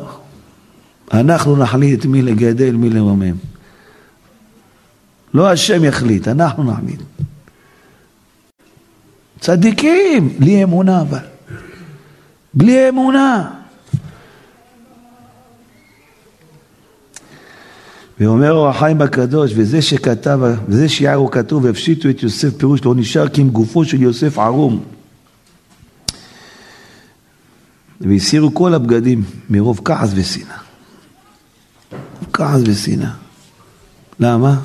אנחנו 1.13 1.55
נחליט 1.57 2.05
מי 2.05 2.21
לגדל, 2.21 2.71
מי 2.71 2.89
לרומם. 2.89 3.35
לא 5.33 5.51
השם 5.51 5.83
יחליט, 5.83 6.27
אנחנו 6.27 6.63
נחליט. 6.63 6.99
צדיקים, 9.39 10.29
בלי 10.39 10.63
אמונה 10.63 11.01
אבל. 11.01 11.19
בלי 12.53 12.89
אמונה. 12.89 13.51
ואומר 18.19 18.51
אור 18.51 18.67
החיים 18.67 19.01
הקדוש, 19.01 19.51
וזה 19.55 19.81
שכתב, 19.81 20.39
וזה 20.67 20.89
שיערו 20.89 21.31
כתוב, 21.31 21.63
והפשיטו 21.63 22.09
את 22.09 22.23
יוסף 22.23 22.57
פירוש 22.57 22.85
לא 22.85 22.95
נשאר 22.95 23.29
כי 23.29 23.41
אם 23.41 23.49
גופו 23.49 23.85
של 23.85 24.01
יוסף 24.01 24.37
ערום. 24.37 24.83
והסירו 28.01 28.53
כל 28.53 28.73
הבגדים 28.73 29.23
מרוב 29.49 29.81
כעס 29.85 30.11
ושנאה. 30.15 30.57
כעס 32.33 32.61
ושנאה. 32.65 33.11
למה? 34.19 34.59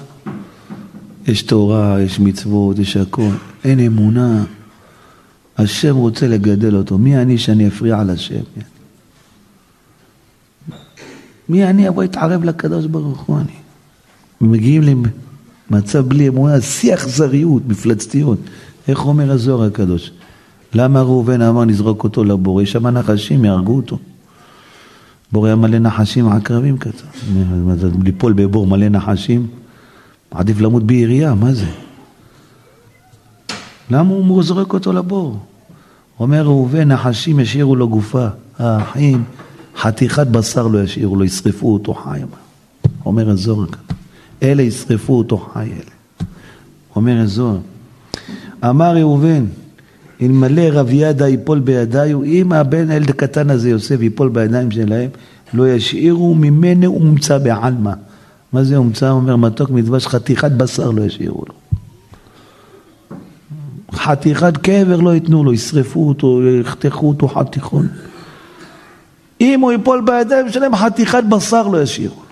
יש 1.26 1.42
תורה, 1.42 1.96
יש 2.00 2.20
מצוות, 2.20 2.78
יש 2.78 2.96
הכל. 2.96 3.30
אין 3.64 3.80
אמונה. 3.80 4.44
השם 5.58 5.96
רוצה 5.96 6.28
לגדל 6.28 6.76
אותו. 6.76 6.98
מי 6.98 7.16
אני 7.16 7.38
שאני 7.38 7.68
אפריע 7.68 8.00
על 8.00 8.10
השם? 8.10 8.42
מי 11.48 11.64
אני 11.64 11.88
אבוא 11.88 12.02
להתערב 12.02 12.44
לקדוש 12.44 12.86
ברוך 12.86 13.20
הוא 13.20 13.38
אני? 13.38 13.52
מגיעים 14.40 14.82
למצב 15.70 16.08
בלי 16.08 16.28
אמונה, 16.28 16.60
שיא 16.60 16.94
אכזריות, 16.94 17.62
מפלצתיות. 17.68 18.38
איך 18.88 19.06
אומר 19.06 19.30
הזוהר 19.30 19.62
הקדוש? 19.66 20.10
למה 20.74 21.02
ראובן 21.02 21.42
אמר 21.42 21.64
נזרוק 21.64 22.04
אותו 22.04 22.24
לבור? 22.24 22.62
יש 22.62 22.72
שם 22.72 22.86
נחשים, 22.86 23.44
יהרגו 23.44 23.76
אותו. 23.76 23.98
בור 25.32 25.46
היה 25.46 25.56
מלא 25.56 25.78
נחשים 25.78 26.28
עקרבים 26.28 26.78
כתוב. 26.78 27.08
ליפול 28.04 28.32
בבור 28.32 28.66
מלא 28.66 28.88
נחשים, 28.88 29.46
עדיף 30.30 30.60
למות 30.60 30.82
בירייה, 30.82 31.34
מה 31.34 31.54
זה? 31.54 31.66
למה 33.90 34.14
הוא 34.14 34.42
זורק 34.42 34.72
אותו 34.72 34.92
לבור? 34.92 35.38
אומר 36.20 36.42
ראובן, 36.42 36.92
נחשים 36.92 37.40
ישאירו 37.40 37.76
לו 37.76 37.88
גופה, 37.88 38.26
האחים, 38.58 39.24
חתיכת 39.76 40.26
בשר 40.26 40.66
לא 40.66 40.82
ישאירו 40.82 41.16
לו, 41.16 41.24
ישרפו 41.24 41.72
אותו 41.72 41.94
חי. 41.94 42.20
אומר 43.06 43.36
כאן, 43.36 43.96
אלה 44.42 44.62
ישרפו 44.62 45.18
אותו 45.18 45.38
חי 45.38 45.60
אלה. 45.60 46.26
אומר 46.96 47.20
הזוהר, 47.20 47.58
אמר 48.64 48.96
ראובן, 48.96 49.44
אלמלא 50.22 50.62
רב 50.72 50.88
ידה 50.90 51.28
ייפול 51.28 51.60
בידיו, 51.60 52.24
אם 52.24 52.52
הבן 52.52 52.90
הילד 52.90 53.10
הקטן 53.10 53.50
הזה 53.50 53.70
יוסף 53.70 54.00
ייפול 54.00 54.28
בידיים 54.28 54.70
שלהם, 54.70 55.10
לא 55.54 55.68
ישאירו 55.68 56.34
ממנו 56.34 56.86
אומצה 56.86 57.38
בעלמא. 57.38 57.92
מה 58.52 58.64
זה 58.64 58.76
אומצה? 58.76 59.10
אומר 59.10 59.36
מתוק 59.36 59.70
מדבש, 59.70 60.06
חתיכת 60.06 60.52
בשר 60.52 60.90
לא 60.90 61.02
ישאירו 61.02 61.44
לו. 61.48 61.63
חתיכת 64.04 64.56
קבר 64.56 64.96
לא 64.96 65.14
ייתנו 65.14 65.44
לו, 65.44 65.52
ישרפו 65.52 66.08
אותו, 66.08 66.40
יחתכו 66.60 67.08
אותו 67.08 67.28
חתיכון. 67.28 67.88
אם 69.40 69.60
הוא 69.60 69.72
ייפול 69.72 70.02
בידיים 70.06 70.52
שלהם, 70.52 70.76
חתיכת 70.76 71.22
בשר 71.28 71.68
לא 71.68 71.82
ישאירו 71.82 72.16
לו. 72.16 72.22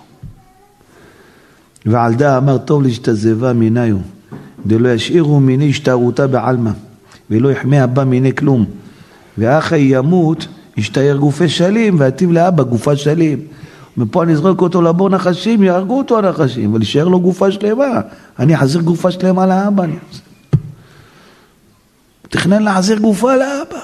ועל 1.91 2.13
דה 2.13 2.37
אמר 2.37 2.57
טוב 2.57 2.83
להשתזבה 2.83 3.53
מיניו, 3.53 3.97
דלא 4.65 4.89
ישאירו 4.89 5.39
מיני 5.39 5.69
השתערותה 5.69 6.27
בעלמא. 6.27 6.71
ולא 7.29 7.51
יחמא 7.51 7.83
אבא 7.83 8.03
מיני 8.03 8.35
כלום. 8.35 8.65
ואחי 9.37 9.79
ימות, 9.79 10.47
ישתער 10.77 11.17
גופי 11.17 11.49
שלים, 11.49 11.95
ועתיב 11.99 12.31
לאבא 12.31 12.63
גופה 12.63 12.95
שלים. 12.95 13.39
מפה 13.97 14.23
אני 14.23 14.33
אזרוק 14.33 14.61
אותו 14.61 14.81
לבור 14.81 15.09
נחשים, 15.09 15.63
יהרגו 15.63 15.97
אותו 15.97 16.17
הנחשים, 16.17 16.71
אבל 16.71 16.81
יישאר 16.81 17.07
לו 17.07 17.19
גופה 17.19 17.51
שלמה. 17.51 18.01
אני 18.39 18.55
אחזיר 18.55 18.81
גופה 18.81 19.11
שלמה 19.11 19.45
לאבא. 19.45 19.83
אני 19.83 19.93
תכנן 22.33 22.63
להחזיר 22.63 22.99
גופה 22.99 23.35
לאבא. 23.35 23.79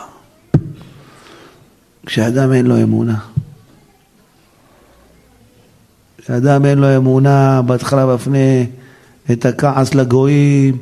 כשאדם 2.06 2.54
אין 2.54 2.66
לו 2.66 2.84
אמונה. 2.84 3.18
כשאדם 6.18 6.66
אין 6.66 6.78
לו 6.78 6.98
אמונה, 6.98 7.62
בהתחלה 7.62 8.06
מפנה 8.06 8.64
את 9.32 9.46
הכעס 9.46 9.96
לגויים, 9.96 10.78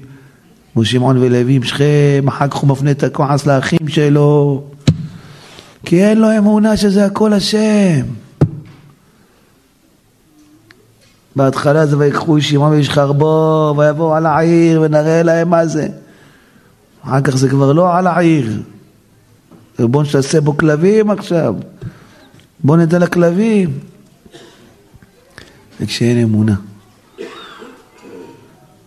כמו 0.74 0.86
שמעון 0.86 1.18
ולוי 1.18 1.56
עם 1.56 1.64
שכם, 1.64 2.26
אחר 2.28 2.48
כך 2.48 2.56
הוא 2.56 2.70
מפנה 2.70 2.92
את 2.92 3.04
הכועס 3.04 3.46
לאחים 3.46 3.88
שלו, 3.88 4.64
כי 5.86 6.04
אין 6.04 6.20
לו 6.20 6.38
אמונה 6.38 6.78
שזה 6.78 7.06
הכל 7.06 7.34
השם. 7.34 8.06
בהתחלה 11.36 11.86
זה 11.86 11.98
ויקחו 11.98 12.42
שמעון 12.42 12.72
ואיש 12.72 12.90
חרבו 12.90 13.74
ויבואו 13.78 14.16
על 14.16 14.26
העיר 14.26 14.82
ונראה 14.82 15.24
להם 15.24 15.50
מה 15.50 15.66
זה. 15.66 15.88
אחר 17.08 17.22
כך 17.22 17.38
זה 17.38 17.50
כבר 17.50 17.74
לא 17.74 17.98
על 17.98 18.08
העיר. 18.08 18.62
בואו 19.80 20.04
נשתעשה 20.04 20.42
בו 20.42 20.58
כלבים 20.58 21.10
עכשיו. 21.10 21.56
בואו 22.64 22.78
נדע 22.78 23.00
לכלבים. 23.00 23.80
וכשאין 25.82 26.18
אמונה. 26.18 26.56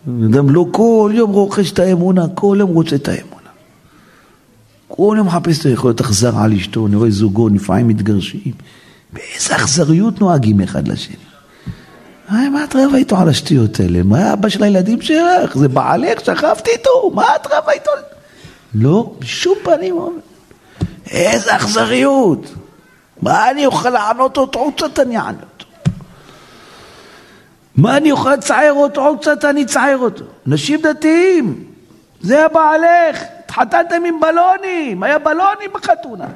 אדם 0.08 0.50
לא 0.50 0.66
כל 0.70 1.12
יום 1.14 1.32
רוכש 1.32 1.72
את 1.72 1.78
האמונה, 1.78 2.28
כל 2.34 2.56
יום 2.60 2.70
רוצה 2.70 2.96
את 2.96 3.08
האמונה. 3.08 3.50
כל 4.88 5.14
יום 5.18 5.26
מחפש 5.26 5.60
את 5.60 5.66
היכולת 5.66 6.00
אכזר 6.00 6.38
על 6.38 6.52
אשתו, 6.52 6.86
אני 6.86 6.96
רואה 6.96 7.10
זוגו, 7.10 7.48
לפעמים 7.48 7.88
מתגרשים. 7.88 8.52
באיזה 9.12 9.56
אכזריות 9.56 10.20
נוהגים 10.20 10.60
אחד 10.60 10.88
לשני. 10.88 11.29
מה 12.30 12.64
את 12.64 12.76
רבה 12.76 12.96
איתו 12.96 13.18
על 13.18 13.28
השטויות 13.28 13.80
האלה? 13.80 14.02
מה 14.02 14.32
אבא 14.32 14.48
של 14.48 14.62
הילדים 14.62 15.02
שלך? 15.02 15.56
זה 15.56 15.68
בעלך, 15.68 16.20
שכבתי 16.20 16.70
איתו, 16.70 17.10
מה 17.14 17.36
את 17.36 17.46
רבה 17.46 17.72
איתו? 17.72 17.90
לא, 18.74 19.12
בשום 19.18 19.54
פנים. 19.62 19.96
איזה 21.10 21.56
אכזריות. 21.56 22.54
מה 23.22 23.50
אני 23.50 23.66
אוכל 23.66 23.90
לענות 23.90 24.36
אותו? 24.36 24.58
עוד 24.58 24.74
קצת 24.76 24.98
אני 24.98 25.18
אענה. 25.18 25.38
מה 27.76 27.96
אני 27.96 28.10
אוכל 28.12 28.34
לצער 28.34 28.72
אותו? 28.72 29.00
עוד 29.00 29.18
קצת 29.20 29.44
אני 29.44 29.62
אצער 29.62 29.98
אותו. 29.98 30.24
נשים 30.46 30.80
דתיים, 30.82 31.64
זה 32.20 32.44
הבעלך, 32.44 33.22
התחתנתם 33.44 34.04
עם 34.06 34.20
בלונים, 34.20 35.02
היה 35.02 35.18
בלונים 35.18 35.70
בחתונה. 35.74 36.26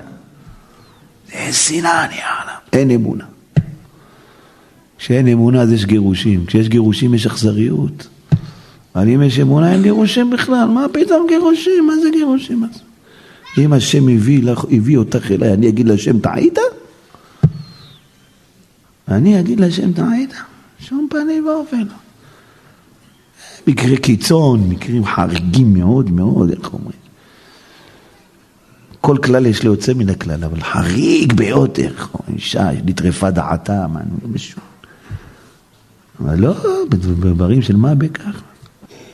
זה 1.27 1.53
שנאה 1.53 2.07
נהיה 2.07 2.27
אין 2.73 2.91
אמונה. 2.91 3.25
כשאין 5.05 5.29
אמונה 5.29 5.61
אז 5.61 5.73
יש 5.73 5.87
גירושים, 5.87 6.47
כשיש 6.47 6.69
גירושים 6.69 7.15
יש 7.15 7.27
אכזריות. 7.27 8.09
אבל 8.95 9.09
אם 9.09 9.23
יש 9.23 9.39
אמונה 9.39 9.73
אין 9.73 9.83
גירושים 9.83 10.31
בכלל, 10.31 10.69
מה 10.69 10.87
פתאום 10.93 11.27
גירושים? 11.29 11.87
מה 11.87 11.93
זה 12.03 12.09
גירושים? 12.13 12.65
אם 13.59 13.73
השם 13.73 14.09
הביא, 14.09 14.43
לך, 14.43 14.65
הביא 14.71 14.97
אותך 14.97 15.31
אליי, 15.31 15.53
אני 15.53 15.69
אגיד 15.69 15.89
להשם 15.89 16.19
טעית? 16.19 16.59
אני 19.09 19.41
אגיד 19.41 19.61
להשם 19.61 19.93
טעית? 19.93 20.35
שום 20.79 21.09
פנים 21.11 21.47
ואופן. 21.47 21.83
מקרי 23.67 23.97
קיצון, 23.97 24.69
מקרים 24.69 25.05
חריגים 25.05 25.75
מאוד 25.75 26.11
מאוד, 26.11 26.51
איך 26.51 26.73
אומרים? 26.73 26.99
כל 29.01 29.17
כלל 29.25 29.47
יש 29.47 29.65
לו 29.65 29.71
יוצא 29.71 29.95
מן 29.95 30.11
הכלל, 30.11 30.45
אבל 30.45 30.61
חריג 30.61 31.33
ביותר, 31.33 31.93
אישה 32.35 32.71
נטרפה 32.85 33.31
דעתה, 33.31 33.87
מה, 33.87 34.01
משהו. 34.33 34.74
אבל 36.21 36.41
לא, 36.41 36.55
בדברים 36.89 37.63
של 37.63 37.77
מה 37.77 37.95
בכך. 37.95 38.43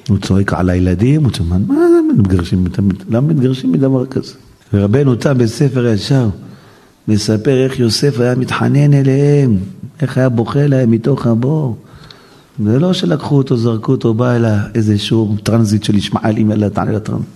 הוא 0.09 0.19
צועק 0.19 0.53
על 0.53 0.71
הילדים, 0.71 1.25
הוא 1.25 1.33
צועק, 1.33 1.49
מה 1.67 1.75
מתגרשים, 2.19 2.65
למה 3.09 3.29
מתגרשים 3.29 3.73
מדבר 3.73 4.07
כזה? 4.07 4.35
ורבנו 4.75 5.15
תם 5.15 5.39
בספר 5.39 5.87
ישר 5.87 6.29
מספר 7.09 7.65
איך 7.65 7.79
יוסף 7.81 8.21
היה 8.21 8.35
מתחנן 8.35 8.95
אליהם, 8.95 9.59
איך 10.03 10.19
היה 10.19 10.29
בוכה 10.29 10.67
להם 10.67 10.91
מתוך 10.91 11.27
הבור. 11.27 11.77
זה 12.65 12.79
לא 12.79 12.93
שלקחו 12.93 13.37
אותו, 13.37 13.57
זרקו 13.57 13.93
אותו, 13.93 14.15
בא 14.15 14.37
אל 14.37 14.45
איזשהו 14.75 15.37
טרנזיט 15.43 15.83
של 15.83 15.97
ישמעאלים, 15.97 16.53
אלא 16.53 16.69
תעלה 16.69 16.93
לטרנזיט. 16.93 17.29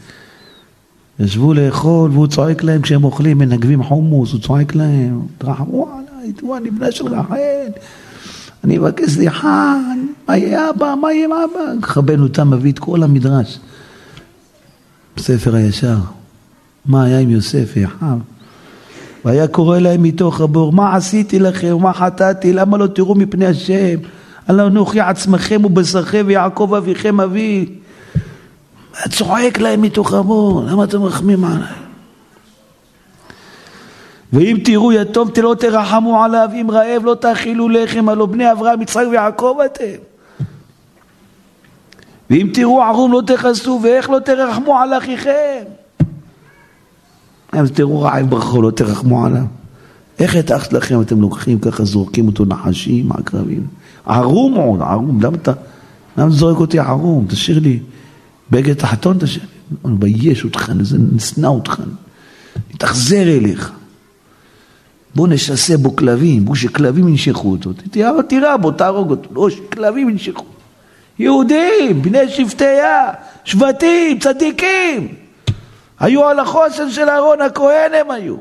ישבו 1.20 1.54
לאכול 1.54 2.10
והוא 2.10 2.26
צועק 2.26 2.62
להם 2.62 2.82
כשהם 2.82 3.04
אוכלים, 3.04 3.38
מנגבים 3.38 3.82
חומוס, 3.82 4.32
הוא 4.32 4.40
צועק 4.40 4.74
להם, 4.74 5.20
תרחמו 5.38 5.88
עליי, 5.92 6.32
תראו, 6.32 6.56
אני 6.56 6.70
בנה 6.70 6.92
של 6.92 7.06
רחל, 7.06 7.70
אני 8.64 8.78
אבקש 8.78 9.10
סליחה, 9.10 9.76
מה 10.28 10.36
יהיה 10.36 10.70
אבא, 10.70 10.94
מה 11.00 11.12
יהיה 11.12 11.26
אבא? 11.26 11.86
רבנו 11.96 12.28
תם 12.28 12.50
מביא 12.50 12.72
את 12.72 12.78
כל 12.78 13.02
המדרש, 13.02 13.58
בספר 15.16 15.54
הישר, 15.54 15.96
מה 16.86 17.04
היה 17.04 17.18
עם 17.18 17.30
יוסף 17.30 17.72
ואחיו. 17.76 18.18
והיה 19.24 19.48
קורא 19.48 19.78
להם 19.78 20.02
מתוך 20.02 20.40
הבור, 20.40 20.72
מה 20.72 20.96
עשיתי 20.96 21.38
לכם, 21.38 21.76
מה 21.80 21.92
חטאתי, 21.92 22.52
למה 22.52 22.78
לא 22.78 22.86
תראו 22.86 23.14
מפני 23.14 23.46
השם? 23.46 23.98
הלא 24.48 24.68
נוכי 24.68 25.00
עצמכם 25.00 25.64
ובשרכם 25.64 26.24
ויעקב 26.26 26.74
אביכם 26.78 27.20
אבי. 27.20 27.66
צועק 29.08 29.60
להם 29.60 29.82
מתוך 29.82 30.12
הבור, 30.12 30.64
למה 30.64 30.84
אתם 30.84 31.00
מרחמים 31.00 31.44
עליי? 31.44 31.83
ואם 34.34 34.58
תראו 34.64 34.92
יתום 34.92 35.28
לא 35.42 35.54
תרחמו 35.58 36.24
עליו, 36.24 36.48
אם 36.60 36.70
רעב 36.70 37.04
לא 37.04 37.14
תאכילו 37.14 37.68
לחם, 37.68 38.08
הלא 38.08 38.26
בני 38.26 38.52
אברהם, 38.52 38.82
יצחק 38.82 39.04
ויעקב 39.10 39.56
אתם. 39.66 39.96
ואם 42.30 42.50
תראו 42.54 42.82
ערום 42.82 43.12
לא 43.12 43.22
תכסו, 43.26 43.80
ואיך 43.82 44.10
לא 44.10 44.18
תרחמו 44.18 44.78
על 44.78 44.98
אחיכם. 44.98 45.62
אז 47.52 47.70
תראו 47.70 48.00
רעב 48.00 48.30
ברחוב, 48.30 48.62
לא 48.62 48.70
תרחמו 48.70 49.26
עליו. 49.26 49.44
איך 50.18 50.36
את 50.36 50.52
אח 50.52 50.64
שלכם 50.64 51.00
אתם 51.00 51.20
לוקחים 51.20 51.58
ככה, 51.58 51.84
זורקים 51.84 52.26
אותו 52.26 52.44
נחשים, 52.44 53.12
עקרבים? 53.12 53.66
ערום 54.06 54.54
עוד, 54.54 54.82
ערום, 54.82 55.22
למה 55.22 55.36
אתה, 55.36 55.52
למה 56.16 56.30
זורק 56.30 56.60
אותי 56.60 56.78
ערום? 56.78 57.26
תשאיר 57.28 57.58
לי 57.58 57.78
בגד 58.50 58.74
תחתון, 58.74 59.16
תשאיר 59.20 59.44
לי. 59.44 59.76
אני 59.84 59.92
מבייש 59.92 60.44
אותך, 60.44 60.70
אני 60.70 60.82
נשנא 61.12 61.46
אותך, 61.46 61.82
נתאכזר 62.74 63.22
אליך. 63.22 63.72
בוא 65.14 65.28
נשסה 65.28 65.76
בו 65.76 65.96
כלבים, 65.96 66.44
בוא 66.44 66.54
שכלבים 66.54 67.08
ינשכו 67.08 67.50
אותו. 67.50 67.70
תירה 68.28 68.56
בו, 68.56 68.70
תהרוג 68.70 69.10
אותו. 69.10 69.28
לא, 69.34 69.50
שכלבים 69.50 70.08
ינשכו. 70.08 70.44
יהודים, 71.18 72.02
בני 72.02 72.28
שבטיה, 72.28 73.12
שבטים, 73.44 74.18
צדיקים. 74.18 75.14
היו 76.00 76.24
על 76.24 76.38
החוסן 76.38 76.90
של 76.90 77.08
אהרון 77.08 77.40
הכהן 77.40 77.94
הם 78.00 78.10
היו. 78.10 78.36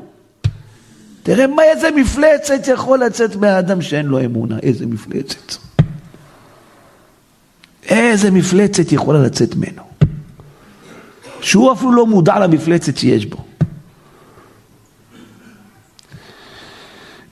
תראה 1.22 1.46
מה, 1.46 1.62
איזה 1.62 1.90
מפלצת 1.90 2.68
יכול 2.68 2.98
לצאת 3.04 3.36
מהאדם 3.36 3.82
שאין 3.82 4.06
לו 4.06 4.24
אמונה, 4.24 4.58
איזה 4.62 4.86
מפלצת. 4.86 5.54
איזה 7.88 8.30
מפלצת 8.30 8.92
יכולה 8.92 9.22
לצאת 9.22 9.54
ממנו. 9.56 9.82
שהוא 11.40 11.72
אפילו 11.72 11.92
לא 11.92 12.06
מודע 12.06 12.38
למפלצת 12.38 12.96
שיש 12.96 13.26
בו. 13.26 13.36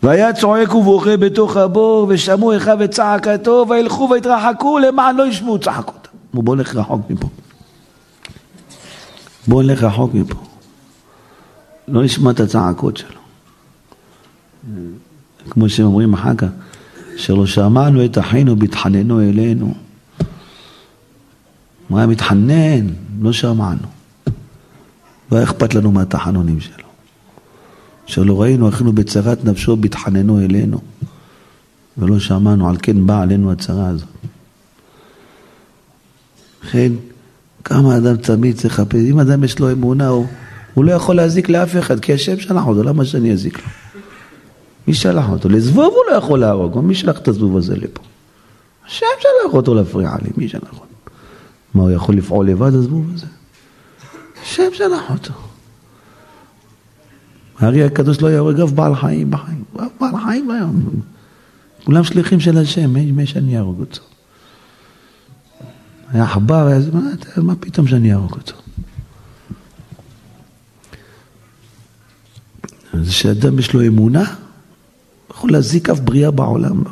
והיה 0.02 0.32
צועק 0.32 0.74
ובוכה 0.74 1.16
בתוך 1.16 1.56
הבור, 1.56 2.06
ושמעו 2.08 2.56
אחיו 2.56 2.84
את 2.84 2.90
צעקתו, 2.90 3.66
וילכו 3.68 4.08
ויתרחקו 4.10 4.78
למען 4.78 5.16
לא 5.16 5.26
ישמעו 5.26 5.58
צעקות. 5.58 6.08
בואו 6.34 6.56
נלך 6.56 6.76
רחוק 6.76 7.10
מפה. 7.10 7.28
בואו 9.48 9.62
נלך 9.62 9.82
רחוק 9.82 10.14
מפה. 10.14 10.34
לא 11.88 12.04
נשמע 12.04 12.30
את 12.30 12.40
הצעקות 12.40 12.96
שלו. 12.96 13.20
כמו 15.50 15.68
שהם 15.68 15.86
אומרים 15.86 16.14
אחר 16.14 16.34
כך, 16.34 16.46
שלא 17.16 17.46
שמענו 17.46 18.04
את 18.04 18.18
אחינו 18.18 18.56
בהתחננו 18.56 19.20
אלינו. 19.20 19.74
הוא 21.88 21.98
היה 21.98 22.06
מתחנן, 22.06 22.86
לא 23.20 23.32
שמענו. 23.32 23.86
לא 25.32 25.36
היה 25.36 25.44
אכפת 25.44 25.74
לנו 25.74 25.92
מהתחנונים 25.92 26.60
שלו. 26.60 26.91
שלא 28.06 28.42
ראינו 28.42 28.68
אחינו 28.68 28.92
בצרת 28.92 29.44
נפשו 29.44 29.76
בהתחננו 29.76 30.40
אלינו. 30.40 30.80
ולא 31.98 32.18
שמענו, 32.18 32.68
על 32.68 32.76
כן 32.82 33.06
באה 33.06 33.22
עלינו 33.22 33.52
הצרה 33.52 33.88
הזאת. 33.88 34.08
לכן, 36.64 36.92
כמה 37.64 37.96
אדם 37.96 38.16
תמיד 38.16 38.56
צריך 38.56 38.80
לחפש, 38.80 39.00
אם 39.10 39.18
אדם 39.18 39.44
יש 39.44 39.58
לו 39.58 39.72
אמונה, 39.72 40.08
הוא, 40.08 40.26
הוא 40.74 40.84
לא 40.84 40.92
יכול 40.92 41.16
להזיק 41.16 41.48
לאף 41.48 41.76
אחד, 41.78 42.00
כי 42.00 42.12
השם 42.12 42.40
שלח 42.40 42.66
אותו, 42.66 42.82
למה 42.82 43.04
שאני 43.04 43.32
אזיק 43.32 43.58
לו? 43.58 43.64
מי 44.88 44.94
שלח 44.94 45.30
אותו? 45.30 45.48
לזבוב 45.48 45.94
הוא 45.94 46.04
לא 46.10 46.16
יכול 46.16 46.40
להרוג, 46.40 46.78
מי 46.80 46.94
שלח 46.94 47.18
את 47.18 47.28
הזבוב 47.28 47.56
הזה 47.56 47.76
לפה? 47.76 48.02
השם 48.86 49.06
שלח 49.20 49.54
אותו 49.54 49.74
להפריע 49.74 50.14
לי, 50.22 50.30
מי 50.36 50.48
שלח 50.48 50.72
אותו? 50.72 50.84
מה, 51.74 51.82
הוא 51.82 51.90
יכול 51.90 52.16
לפעול 52.16 52.46
לבד 52.46 52.74
הזבוב 52.74 53.10
הזה? 53.14 53.26
השם 54.42 54.68
שלח 54.72 55.10
אותו. 55.10 55.32
הארי 57.58 57.84
הקדוש 57.84 58.20
לא 58.20 58.26
היה 58.26 58.38
הורג 58.38 58.60
אף 58.60 58.70
בעל 58.70 58.94
חיים 58.94 59.30
בחיים, 59.30 59.64
אף 59.76 59.90
בעל 60.00 60.24
חיים 60.24 60.50
היום. 60.50 60.82
כולם 61.84 62.04
שליחים 62.04 62.40
של 62.40 62.58
השם, 62.58 62.92
מי 62.92 63.26
שאני 63.26 63.56
אהרוג 63.56 63.80
אותו? 63.80 64.00
היה 66.08 66.24
עכבר, 66.24 66.66
היה... 66.66 66.78
מה, 66.92 67.00
מה 67.36 67.54
פתאום 67.60 67.86
שאני 67.86 68.12
אהרוג 68.12 68.32
אותו? 68.32 68.54
זה 72.92 73.12
שאדם 73.12 73.58
יש 73.58 73.74
לו 73.74 73.86
אמונה, 73.86 74.24
יכול 75.30 75.52
להזיק 75.52 75.90
אף 75.90 76.00
בריאה 76.00 76.30
בעולם. 76.30 76.82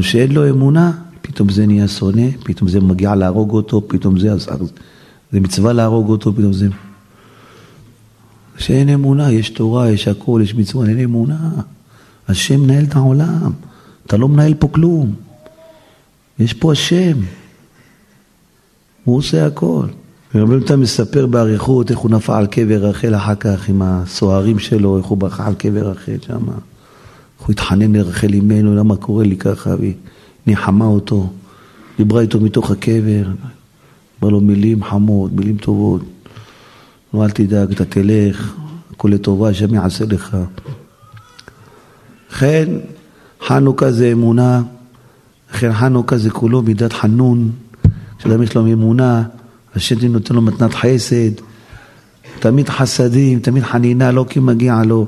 שאין 0.00 0.32
לו 0.32 0.50
אמונה, 0.50 0.92
פתאום 1.22 1.48
זה 1.48 1.66
נהיה 1.66 1.88
שונא, 1.88 2.30
פתאום 2.44 2.68
זה 2.68 2.80
מגיע 2.80 3.14
להרוג 3.14 3.50
אותו, 3.50 3.88
פתאום 3.88 4.18
זה, 4.18 4.38
זה 5.32 5.40
מצווה 5.40 5.72
להרוג 5.72 6.08
אותו, 6.08 6.32
פתאום 6.32 6.52
זה... 6.52 6.68
שאין 8.58 8.88
אמונה, 8.88 9.32
יש 9.32 9.50
תורה, 9.50 9.90
יש 9.90 10.08
הכל, 10.08 10.40
יש 10.44 10.54
מצווה, 10.54 10.88
אין 10.88 10.98
אמונה. 10.98 11.50
השם 12.28 12.60
מנהל 12.60 12.84
את 12.84 12.96
העולם, 12.96 13.52
אתה 14.06 14.16
לא 14.16 14.28
מנהל 14.28 14.54
פה 14.54 14.68
כלום. 14.68 15.14
יש 16.38 16.52
פה 16.52 16.72
השם, 16.72 17.18
הוא 19.04 19.16
עושה 19.16 19.46
הכל. 19.46 19.86
ורבי 20.34 20.52
יונתן 20.52 20.80
מספר 20.80 21.26
באריכות 21.26 21.90
איך 21.90 21.98
הוא 21.98 22.10
נפל 22.10 22.32
על 22.32 22.46
קבר 22.46 22.86
רחל 22.86 23.14
אחר 23.14 23.34
כך 23.34 23.68
עם 23.68 23.82
הסוהרים 23.82 24.58
שלו, 24.58 24.98
איך 24.98 25.06
הוא 25.06 25.18
ברחה 25.18 25.46
על 25.46 25.54
קבר 25.54 25.90
רחל 25.90 26.16
שם. 26.26 26.48
איך 26.48 27.46
הוא 27.46 27.52
התחנן 27.52 27.92
לרחל 27.92 28.32
אימנו, 28.32 28.76
למה 28.76 28.96
קורה 28.96 29.24
לי 29.24 29.36
ככה, 29.36 29.74
והיא 29.78 29.94
ניחמה 30.46 30.84
אותו, 30.84 31.30
דיברה 31.98 32.20
איתו 32.20 32.40
מתוך 32.40 32.70
הקבר, 32.70 33.22
אמר 34.22 34.30
לו 34.30 34.40
מילים 34.40 34.84
חמות, 34.84 35.32
מילים 35.32 35.56
טובות. 35.56 36.00
לא, 37.14 37.24
אל 37.24 37.30
תדאג, 37.30 37.72
אתה 37.72 37.84
תלך, 37.84 38.54
הכל 38.90 39.08
לטובה, 39.08 39.48
השם 39.48 39.74
יעשה 39.74 40.04
לך. 40.04 40.36
לכן, 42.30 42.68
חנוכה 43.46 43.92
זה 43.92 44.12
אמונה, 44.12 44.62
לכן 45.52 45.72
חנוכה 45.72 46.18
זה 46.18 46.30
כולו 46.30 46.62
מידת 46.62 46.92
חנון. 46.92 47.50
כשאדם 48.18 48.42
יש 48.42 48.54
לו 48.54 48.66
אמונה, 48.72 49.22
השם 49.74 50.06
נותן 50.06 50.34
לו 50.34 50.42
מתנת 50.42 50.74
חסד, 50.74 51.30
תמיד 52.38 52.68
חסדים, 52.68 53.40
תמיד 53.40 53.62
חנינה, 53.62 54.12
לא 54.12 54.26
כי 54.28 54.40
מגיע 54.40 54.82
לו. 54.84 55.06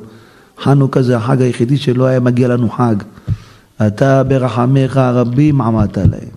חנוכה 0.62 1.02
זה 1.02 1.16
החג 1.16 1.42
היחידי 1.42 1.76
שלא 1.76 2.04
היה 2.04 2.20
מגיע 2.20 2.48
לנו 2.48 2.70
חג. 2.70 2.96
אתה 3.86 4.22
ברחמיך 4.22 4.96
הרבים 4.96 5.60
עמדת 5.60 5.96
להם. 5.96 6.30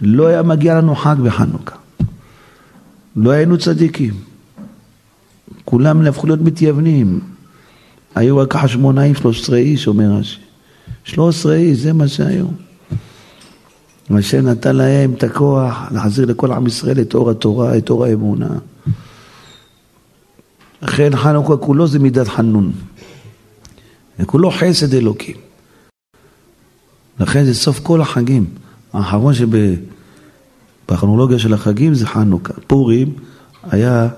לא 0.00 0.26
היה 0.26 0.42
מגיע 0.42 0.74
לנו 0.74 0.94
חג 0.94 1.16
בחנוכה. 1.22 1.76
לא 3.16 3.30
היינו 3.30 3.58
צדיקים. 3.58 4.14
כולם 5.66 6.06
הפכו 6.06 6.26
להיות 6.26 6.40
מתייוונים. 6.40 7.20
היו 8.14 8.38
רק 8.38 8.56
חשמונאים, 8.56 9.14
13 9.14 9.56
איש, 9.56 9.86
אומר 9.86 10.10
רש"י. 10.10 10.40
13 11.04 11.54
איש, 11.54 11.78
זה 11.78 11.92
מה 11.92 12.08
שהיו. 12.08 12.46
השם 14.10 14.46
נתן 14.46 14.76
להם 14.76 15.12
את 15.12 15.22
הכוח 15.22 15.76
להחזיר 15.90 16.26
לכל 16.26 16.52
עם 16.52 16.66
ישראל 16.66 17.00
את 17.00 17.14
אור 17.14 17.30
התורה, 17.30 17.78
את 17.78 17.90
אור 17.90 18.04
האמונה. 18.04 18.48
לכן 20.82 21.16
חנוכה 21.16 21.56
כולו 21.56 21.86
זה 21.86 21.98
מידת 21.98 22.28
חנון. 22.28 22.72
וכולו 24.18 24.50
חסד 24.50 24.94
אלוקים. 24.94 25.36
לכן 27.20 27.44
זה 27.44 27.54
סוף 27.54 27.80
כל 27.80 28.00
החגים. 28.00 28.44
האחרון 28.92 29.34
שבכרונולוגיה 30.84 31.38
של 31.38 31.54
החגים 31.54 31.94
זה 31.94 32.06
חנוכה. 32.06 32.52
פורים 32.66 33.12
היה 33.70 34.08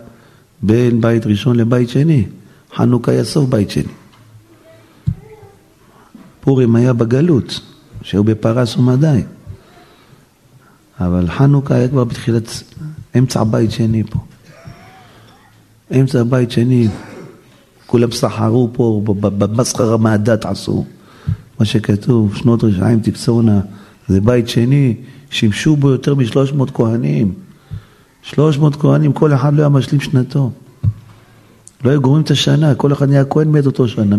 בין 0.63 1.01
בית 1.01 1.27
ראשון 1.27 1.57
לבית 1.57 1.89
שני. 1.89 2.25
חנוכה 2.77 3.13
היה 3.13 3.25
סוף 3.25 3.49
בית 3.49 3.71
שני. 3.71 3.93
פורים 6.41 6.77
היה 6.77 6.93
בגלות, 6.93 7.61
שהיו 8.03 8.25
בפרס 8.25 8.77
ומדי. 8.77 9.23
אבל 11.01 11.31
חנוכה 11.31 11.75
היה 11.75 11.89
כבר 11.89 12.05
בתחילת, 12.05 12.63
אמצע 13.19 13.45
בית 13.45 13.71
שני 13.71 14.05
פה. 14.05 14.19
אמצע 16.01 16.23
בית 16.23 16.51
שני, 16.51 16.89
כולם 17.87 18.11
סחרו 18.11 18.71
פה, 18.73 19.03
במסחרה 19.21 19.97
מהדת 19.97 20.47
עשו. 20.47 20.85
מה 21.61 21.65
שכתוב, 21.65 22.37
שנות 22.37 22.65
רשעים 22.65 23.01
תקצורנה, 23.01 23.61
זה 24.09 24.21
בית 24.21 24.49
שני, 24.49 24.95
שימשו 25.31 25.77
בו 25.77 25.91
יותר 25.91 26.15
משלוש 26.15 26.53
מאות 26.53 26.71
כהנים. 26.71 27.35
שלוש 28.23 28.59
מאות 28.59 28.77
כהנים, 28.77 29.13
כל 29.13 29.35
אחד 29.35 29.55
לא 29.55 29.61
היה 29.61 29.69
משלים 29.69 30.01
שנתו. 30.01 30.51
לא 31.85 31.91
היו 31.91 32.01
גומרים 32.01 32.23
את 32.23 32.31
השנה, 32.31 32.75
כל 32.75 32.93
אחד 32.93 33.09
נהיה 33.09 33.25
כהן 33.25 33.49
מת 33.49 33.67
אותו 33.67 33.89
שנה. 33.89 34.17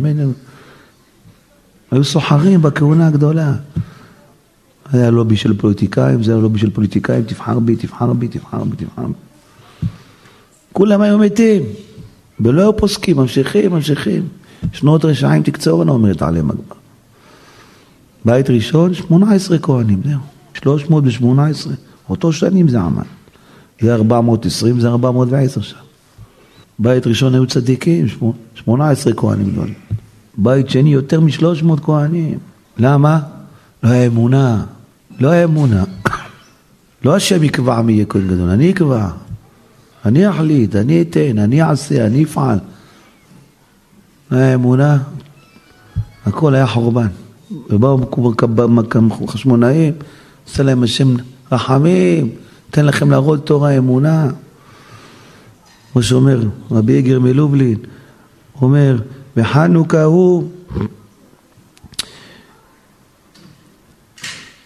היו 1.92 2.04
סוחרים 2.04 2.62
בכהונה 2.62 3.08
הגדולה. 3.08 3.54
היה 4.94 5.10
לובי 5.10 5.38
של 5.38 5.58
פוליטיקאים, 5.58 6.23
זה 6.23 6.32
היה 6.32 6.42
לובי 6.42 6.60
של 6.60 6.69
פוליטיקאים, 6.69 7.23
תבחר 7.23 7.60
בי, 7.60 7.76
תבחר 7.76 8.13
בי, 8.13 8.28
תבחר 8.28 8.63
בי, 8.63 8.76
תבחר 8.76 9.08
בי. 9.08 9.13
כולם 10.73 11.02
היו 11.02 11.17
מתים, 11.17 11.63
ולא 12.40 12.62
היו 12.62 12.78
פוסקים, 12.78 13.17
ממשיכים, 13.17 13.71
ממשיכים. 13.71 14.28
שנות 14.71 15.06
רשעים 15.06 15.44
תקצורנה, 15.44 15.92
אומרת 15.92 16.21
עליהם 16.21 16.50
הגמרא. 16.50 16.80
בית 18.26 18.50
ראשון, 18.50 18.94
18 18.94 19.60
כהנים, 19.60 20.02
זהו. 20.06 20.19
318, 20.54 21.73
אותו 22.10 22.34
שנים 22.34 22.67
זה 22.67 22.82
עמד. 22.82 23.04
זה 23.82 23.94
420, 23.94 24.80
זה 24.80 24.90
410 24.90 25.62
שם. 25.62 25.77
בית 26.80 27.08
ראשון 27.08 27.34
היו 27.34 27.48
צדיקים, 27.48 28.06
18 28.56 29.13
כהנים 29.13 29.52
גדולים. 29.52 29.73
בית 30.38 30.69
שני 30.69 30.94
יותר 30.94 31.19
מ-300 31.19 31.82
כהנים. 31.82 32.38
למה? 32.77 33.19
לא 33.84 33.90
היה 33.90 34.08
אמונה. 34.08 34.63
לא 35.19 35.30
היה 35.30 35.44
אמונה. 35.44 35.84
לא 37.06 37.15
השם 37.15 37.44
יקבע 37.44 37.82
מי 37.82 37.94
יהיה 37.94 38.06
כהן 38.06 38.27
גדול, 38.27 38.50
אני 38.50 38.71
אקבע. 38.71 39.10
אני 40.06 40.30
אחליט, 40.30 40.75
אני 40.75 41.02
אתן, 41.02 41.38
אני 41.38 41.63
אעשה, 41.63 42.06
אני 42.06 42.23
אפעל. 42.23 42.60
לא 44.32 44.38
היה 44.38 44.56
אמונה, 44.56 44.98
הכל 46.25 46.56
היה 46.56 46.67
חורבן. 46.67 47.08
ובאו 47.69 47.98
חשמונאים, 49.27 49.94
עשה 50.50 50.63
להם 50.63 50.84
השם 50.84 51.15
רחמים, 51.52 52.30
תן 52.72 52.86
לכם 52.86 53.12
להראות 53.12 53.46
תור 53.46 53.65
האמונה. 53.65 54.28
כמו 55.94 56.04
שאומר 56.04 56.40
רבי 56.72 56.94
יגר 56.94 57.20
מלובלין, 57.20 57.78
אומר, 58.62 59.00
בחנוכה 59.36 60.04
הוא 60.04 60.50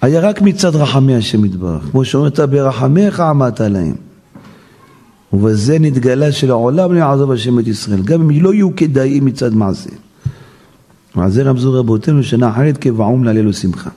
היה 0.01 0.19
רק 0.19 0.41
מצד 0.41 0.75
רחמי 0.75 1.15
השם 1.15 1.45
יתברך, 1.45 1.83
כמו 1.91 2.05
שאומרת, 2.05 2.39
ברחמיך 2.39 3.19
עמדת 3.19 3.61
להם. 3.61 3.95
ובזה 5.33 5.79
נתגלה 5.79 6.31
שלעולם 6.31 6.93
לא 6.93 6.99
יעזוב 6.99 7.31
השם 7.31 7.59
את 7.59 7.67
ישראל, 7.67 8.01
גם 8.01 8.21
אם 8.21 8.43
לא 8.43 8.53
יהיו 8.53 8.75
כדאיים 8.75 9.25
מצד 9.25 9.53
מעשה. 9.53 9.89
ועל 11.15 11.31
זה 11.31 11.43
רמזו 11.43 11.73
רבותינו 11.73 12.23
שנה 12.23 12.49
אחרת 12.49 12.77
כבעום 12.77 13.23
להללו 13.23 13.53
שמחה. 13.53 13.89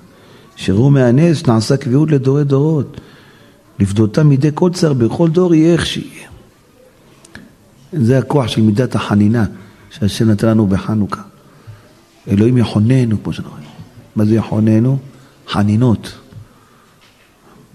שראו 0.57 0.91
מהנס 0.91 1.47
נעשה 1.47 1.77
קביעות 1.77 2.11
לדורי 2.11 2.45
דורות. 2.45 3.01
לפדותם 3.79 4.29
מידי 4.29 4.51
כל 4.55 4.71
צר 4.73 4.93
בכל 4.93 5.31
דור 5.31 5.55
יהיה 5.55 5.73
איך 5.73 5.87
שיהיה. 5.87 6.29
זה 7.93 8.19
הכוח 8.19 8.49
של 8.49 8.63
מידת 8.63 8.95
החנינה 8.95 9.45
שהשם 9.91 10.31
נתן 10.31 10.49
לנו 10.49 10.67
בחנוכה. 10.67 11.23
אלוהים 12.29 12.59
יחוננו, 12.59 13.23
כמו 13.23 13.33
שאנחנו 13.33 13.53
רואים. 13.53 13.67
מה 14.17 14.25
זה 14.25 14.35
יחוננו? 14.35 14.99
חנינות. 15.49 16.13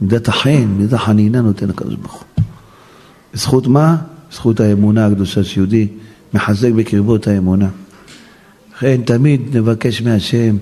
מידת 0.02 0.28
החן, 0.28 0.66
מידת 0.78 0.94
החנינה 0.94 1.42
נותן 1.42 1.70
הקדוש 1.70 1.96
ברוך 1.96 2.14
הוא. 2.14 2.44
בזכות 3.34 3.68
מה? 3.68 3.98
בזכות 4.32 4.60
האמונה 4.60 5.06
הקדושה 5.06 5.44
שיהודי 5.44 5.88
מחזק 6.34 6.72
בקרבו 6.72 7.16
את 7.16 7.28
האמונה. 7.28 7.70
לכן 8.76 9.02
תמיד 9.06 9.58
נבקש 9.58 10.02
מהשם, 10.02 10.58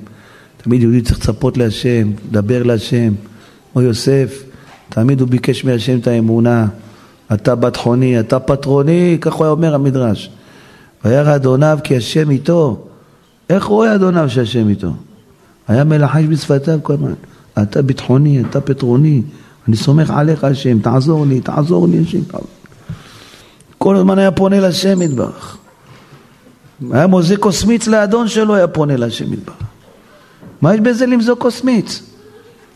תמיד 0.57 0.81
יהודי 0.81 1.01
צריך 1.01 1.19
לצפות 1.19 1.57
להשם, 1.57 2.11
לדבר 2.27 2.63
להשם. 2.63 3.13
כמו 3.73 3.81
יוסף, 3.81 4.43
תמיד 4.89 5.21
הוא 5.21 5.29
ביקש 5.29 5.65
מהשם 5.65 5.99
את 5.99 6.07
האמונה. 6.07 6.67
אתה 7.33 7.55
בת 7.55 7.75
חוני, 7.75 8.19
אתה 8.19 8.39
פטרוני, 8.39 9.17
כך 9.21 9.33
הוא 9.33 9.43
היה 9.43 9.51
אומר 9.51 9.75
המדרש. 9.75 10.31
וירא 11.05 11.35
אדוניו 11.35 11.79
כי 11.83 11.97
השם 11.97 12.29
איתו. 12.29 12.85
איך 13.49 13.63
רואה 13.63 13.95
אדוניו 13.95 14.29
שהשם 14.29 14.69
איתו? 14.69 14.91
היה 15.67 15.83
מלחש 15.83 16.23
בשפתיו 16.23 16.79
כל 16.83 16.93
הזמן. 16.93 17.13
אתה 17.61 17.81
ביטחוני, 17.81 18.41
אתה 18.41 18.61
פטרוני, 18.61 19.21
אני 19.67 19.75
סומך 19.75 20.11
עליך 20.11 20.43
השם, 20.43 20.79
תעזור 20.79 21.25
לי, 21.25 21.41
תעזור 21.41 21.87
לי 21.87 21.99
השם. 21.99 22.19
כל 23.77 23.95
הזמן 23.95 24.19
היה 24.19 24.31
פונה 24.31 24.59
לשם 24.59 25.01
יתברך. 25.01 25.57
היה 26.91 27.07
מוזג 27.07 27.37
קוסמיץ 27.37 27.87
לאדון 27.87 28.27
שלו, 28.27 28.55
היה 28.55 28.67
פונה 28.67 28.97
לשם 28.97 29.33
יתברך. 29.33 29.55
מה 30.61 30.73
יש 30.73 30.79
בזה 30.79 31.05
למזוג 31.05 31.37
קוסמיץ? 31.37 32.08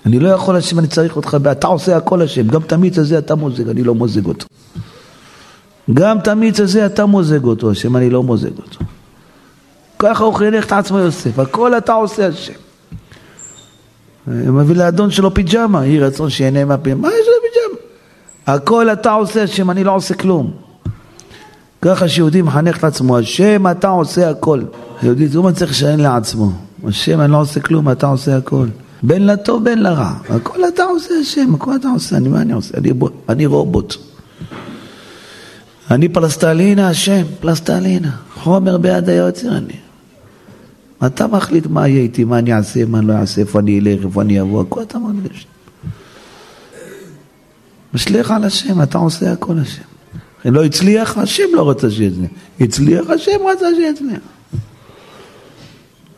אני 0.05 0.19
לא 0.19 0.29
יכול 0.29 0.55
השם, 0.55 0.79
אני 0.79 0.87
צריך 0.87 1.15
אותך, 1.15 1.37
אתה 1.51 1.67
עושה 1.67 1.97
הכל 1.97 2.21
השם, 2.21 2.47
גם 2.47 2.61
את 2.61 2.71
המיץ 2.71 2.97
הזה 2.97 3.17
אתה 3.17 3.35
מוזג, 3.35 3.69
אני 3.69 3.83
לא 3.83 3.95
מוזג 3.95 4.25
אותו. 4.25 4.45
גם 5.93 6.17
את 6.17 6.27
המיץ 6.27 6.59
הזה 6.59 6.85
אתה 6.85 7.05
מוזג 7.05 7.43
אותו, 7.43 7.71
השם, 7.71 7.97
אני 7.97 8.09
לא 8.09 8.23
מוזג 8.23 8.57
אותו. 8.57 8.79
ככה 9.99 10.23
הוא 10.23 10.33
חינך 10.33 10.65
את 10.65 10.71
עצמו 10.71 10.97
יוסף, 10.99 11.39
הכל 11.39 11.77
אתה 11.77 11.93
עושה 11.93 12.27
השם. 12.27 12.53
מביא 14.27 14.75
לאדון 14.75 15.11
שלו 15.11 15.33
פיג'מה, 15.33 15.85
יהי 15.85 15.99
רצון 15.99 16.29
שיהנה 16.29 16.65
מהפיג'מה, 16.65 17.01
מה 17.01 17.07
יש 17.07 17.27
לו 17.27 17.33
פיג'מה? 17.41 17.79
הכל 18.55 18.89
אתה 18.89 19.11
עושה 19.11 19.43
השם, 19.43 19.71
אני 19.71 19.83
לא 19.83 19.95
עושה 19.95 20.13
כלום. 20.13 20.51
ככה 21.81 22.07
שיהודי 22.07 22.41
מחנך 22.41 22.77
את 22.77 22.83
עצמו, 22.83 23.17
השם 23.17 23.67
אתה 23.71 23.87
עושה 23.87 24.29
הכל. 24.29 24.61
יהודי 25.03 25.27
זה 25.27 25.37
לא 25.37 25.43
מצליח 25.43 25.69
לשען 25.69 25.99
לעצמו, 25.99 26.51
השם 26.87 27.21
אני 27.21 27.31
לא 27.31 27.41
עושה 27.41 27.59
כלום, 27.59 27.91
אתה 27.91 28.07
עושה 28.07 28.37
הכל. 28.37 28.67
בין 29.03 29.25
לטוב 29.25 29.63
בין 29.63 29.83
לרע, 29.83 30.13
הכל 30.29 30.67
אתה 30.67 30.83
עושה 30.83 31.13
השם, 31.21 31.55
הכל 31.55 31.75
אתה 31.75 31.89
עושה, 31.89 32.17
אני 32.17 32.29
מה 32.29 32.41
אני 32.41 32.53
עושה? 32.53 32.77
אני, 32.77 32.91
אני 33.29 33.45
רובוט. 33.45 33.95
אני 35.91 36.09
פלסטלינה 36.09 36.89
השם, 36.89 37.23
פלסטלינה, 37.39 38.11
חומר 38.33 38.77
ביד 38.77 39.09
היוצר 39.09 39.57
אני. 39.57 39.73
אתה 41.05 41.27
מחליט 41.27 41.67
מה 41.67 41.87
יהיה 41.87 42.01
איתי, 42.01 42.23
מה 42.23 42.39
אני 42.39 42.53
אעשה, 42.53 42.85
מה 42.85 42.99
אני 42.99 43.07
לא 43.07 43.13
אעשה, 43.13 43.41
איפה 43.41 43.59
אני 43.59 43.79
אלך, 43.79 44.05
איפה 44.05 44.21
אני 44.21 44.41
אבוא, 44.41 44.61
הכל 44.61 44.81
אתה 44.81 44.99
מרגיש. 44.99 45.47
משליך 47.93 48.31
על 48.31 48.43
השם, 48.43 48.81
אתה 48.81 48.97
עושה 48.97 49.31
הכל 49.31 49.59
השם. 49.59 49.81
אם 50.47 50.53
לא 50.53 50.63
הצליח, 50.63 51.17
השם 51.17 51.43
לא 51.53 51.69
רצה 51.69 51.91
שיצליח. 51.91 52.29
הצליח, 52.59 53.09
השם 53.09 53.31
רצה 53.51 53.65
שיצליח. 53.75 54.19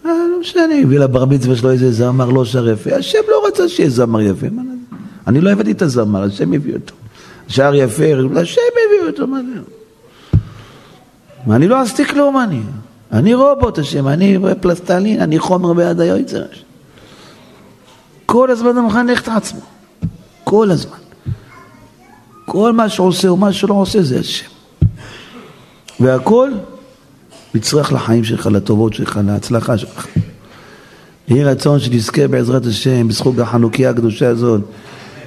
אה, 0.05 0.11
לא 0.31 0.39
משנה, 0.39 0.75
הביא 0.83 0.99
לבר 0.99 1.25
מצווה 1.25 1.55
שלו 1.55 1.71
איזה 1.71 1.91
זמר 1.91 2.29
לא 2.29 2.45
שר 2.45 2.69
יפה, 2.69 2.95
השם 2.95 3.19
לא 3.27 3.47
רצה 3.47 3.69
שיהיה 3.69 3.89
זמר 3.89 4.21
יפה. 4.21 4.47
אני 5.27 5.41
לא 5.41 5.49
הבאתי 5.49 5.71
את 5.71 5.81
הזמר, 5.81 6.23
השם 6.23 6.53
הביא 6.53 6.73
אותו. 6.73 6.93
שר 7.47 7.75
יפה, 7.75 8.03
השם 8.41 8.61
הביא 8.71 9.07
אותו, 9.07 9.27
מה 9.27 9.39
זה? 9.41 9.61
אני 11.55 11.67
לא 11.67 11.81
עשיתי 11.81 12.05
כלום, 12.05 12.37
אני. 12.37 12.59
אני 13.11 13.33
רובוט 13.33 13.79
השם, 13.79 14.07
אני 14.07 14.37
פלסטלין, 14.61 15.21
אני 15.21 15.39
חומר 15.39 15.73
ביד 15.73 15.99
היועצר. 15.99 16.43
כל 18.25 18.51
הזמן 18.51 18.77
הוא 18.77 18.87
מחנך 18.87 19.21
את 19.21 19.27
עצמו. 19.27 19.61
כל 20.43 20.71
הזמן. 20.71 20.97
כל 22.45 22.73
מה 22.73 22.89
שעושה 22.89 23.31
ומה 23.31 23.53
שלא 23.53 23.73
עושה 23.73 24.03
זה 24.03 24.19
השם. 24.19 24.47
והכל 25.99 26.51
מצרך 27.55 27.93
לחיים 27.93 28.23
שלך, 28.23 28.47
לטובות 28.51 28.93
שלך, 28.93 29.19
להצלחה 29.27 29.77
שלך. 29.77 30.07
יהי 31.27 31.43
רצון 31.43 31.79
שנזכה 31.79 32.27
בעזרת 32.27 32.65
השם, 32.65 33.07
בזכות 33.07 33.39
החנוכיה 33.39 33.89
הקדושה 33.89 34.27
הזאת, 34.27 34.61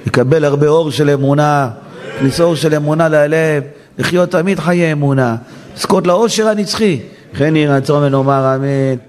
לקבל 0.05 0.45
הרבה 0.45 0.67
אור 0.67 0.91
של 0.91 1.09
אמונה, 1.09 1.69
להכניס 2.13 2.41
אור 2.41 2.55
של 2.55 2.75
אמונה 2.75 3.09
ללב, 3.09 3.63
לחיות 3.97 4.31
תמיד 4.31 4.59
חיי 4.59 4.91
אמונה, 4.91 5.35
לזכות 5.77 6.07
לאושר 6.07 6.47
הנצחי. 6.47 6.99
כן 7.33 7.55
יהי 7.55 7.67
רצון 7.67 8.03
ונאמר 8.03 8.55
אמן. 8.55 9.08